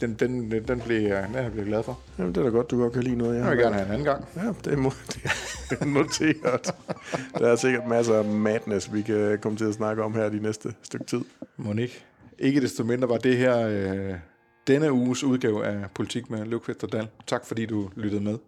[0.00, 1.98] den, den, den, blev, den er jeg glad for.
[2.18, 3.34] Jamen, det er da godt, du godt kan lide noget.
[3.34, 4.24] Jeg, jeg vil gerne have en anden gang.
[4.36, 4.76] Ja, det er,
[5.70, 6.74] det er noteret.
[7.38, 10.40] Der er sikkert masser af madness, vi kan komme til at snakke om her de
[10.40, 11.20] næste stykke tid.
[11.56, 12.00] Monique.
[12.38, 14.14] Ikke desto mindre var det her øh,
[14.66, 17.08] denne uges udgave af Politik med Løvqvist og Dal.
[17.26, 18.38] Tak fordi du lyttede med.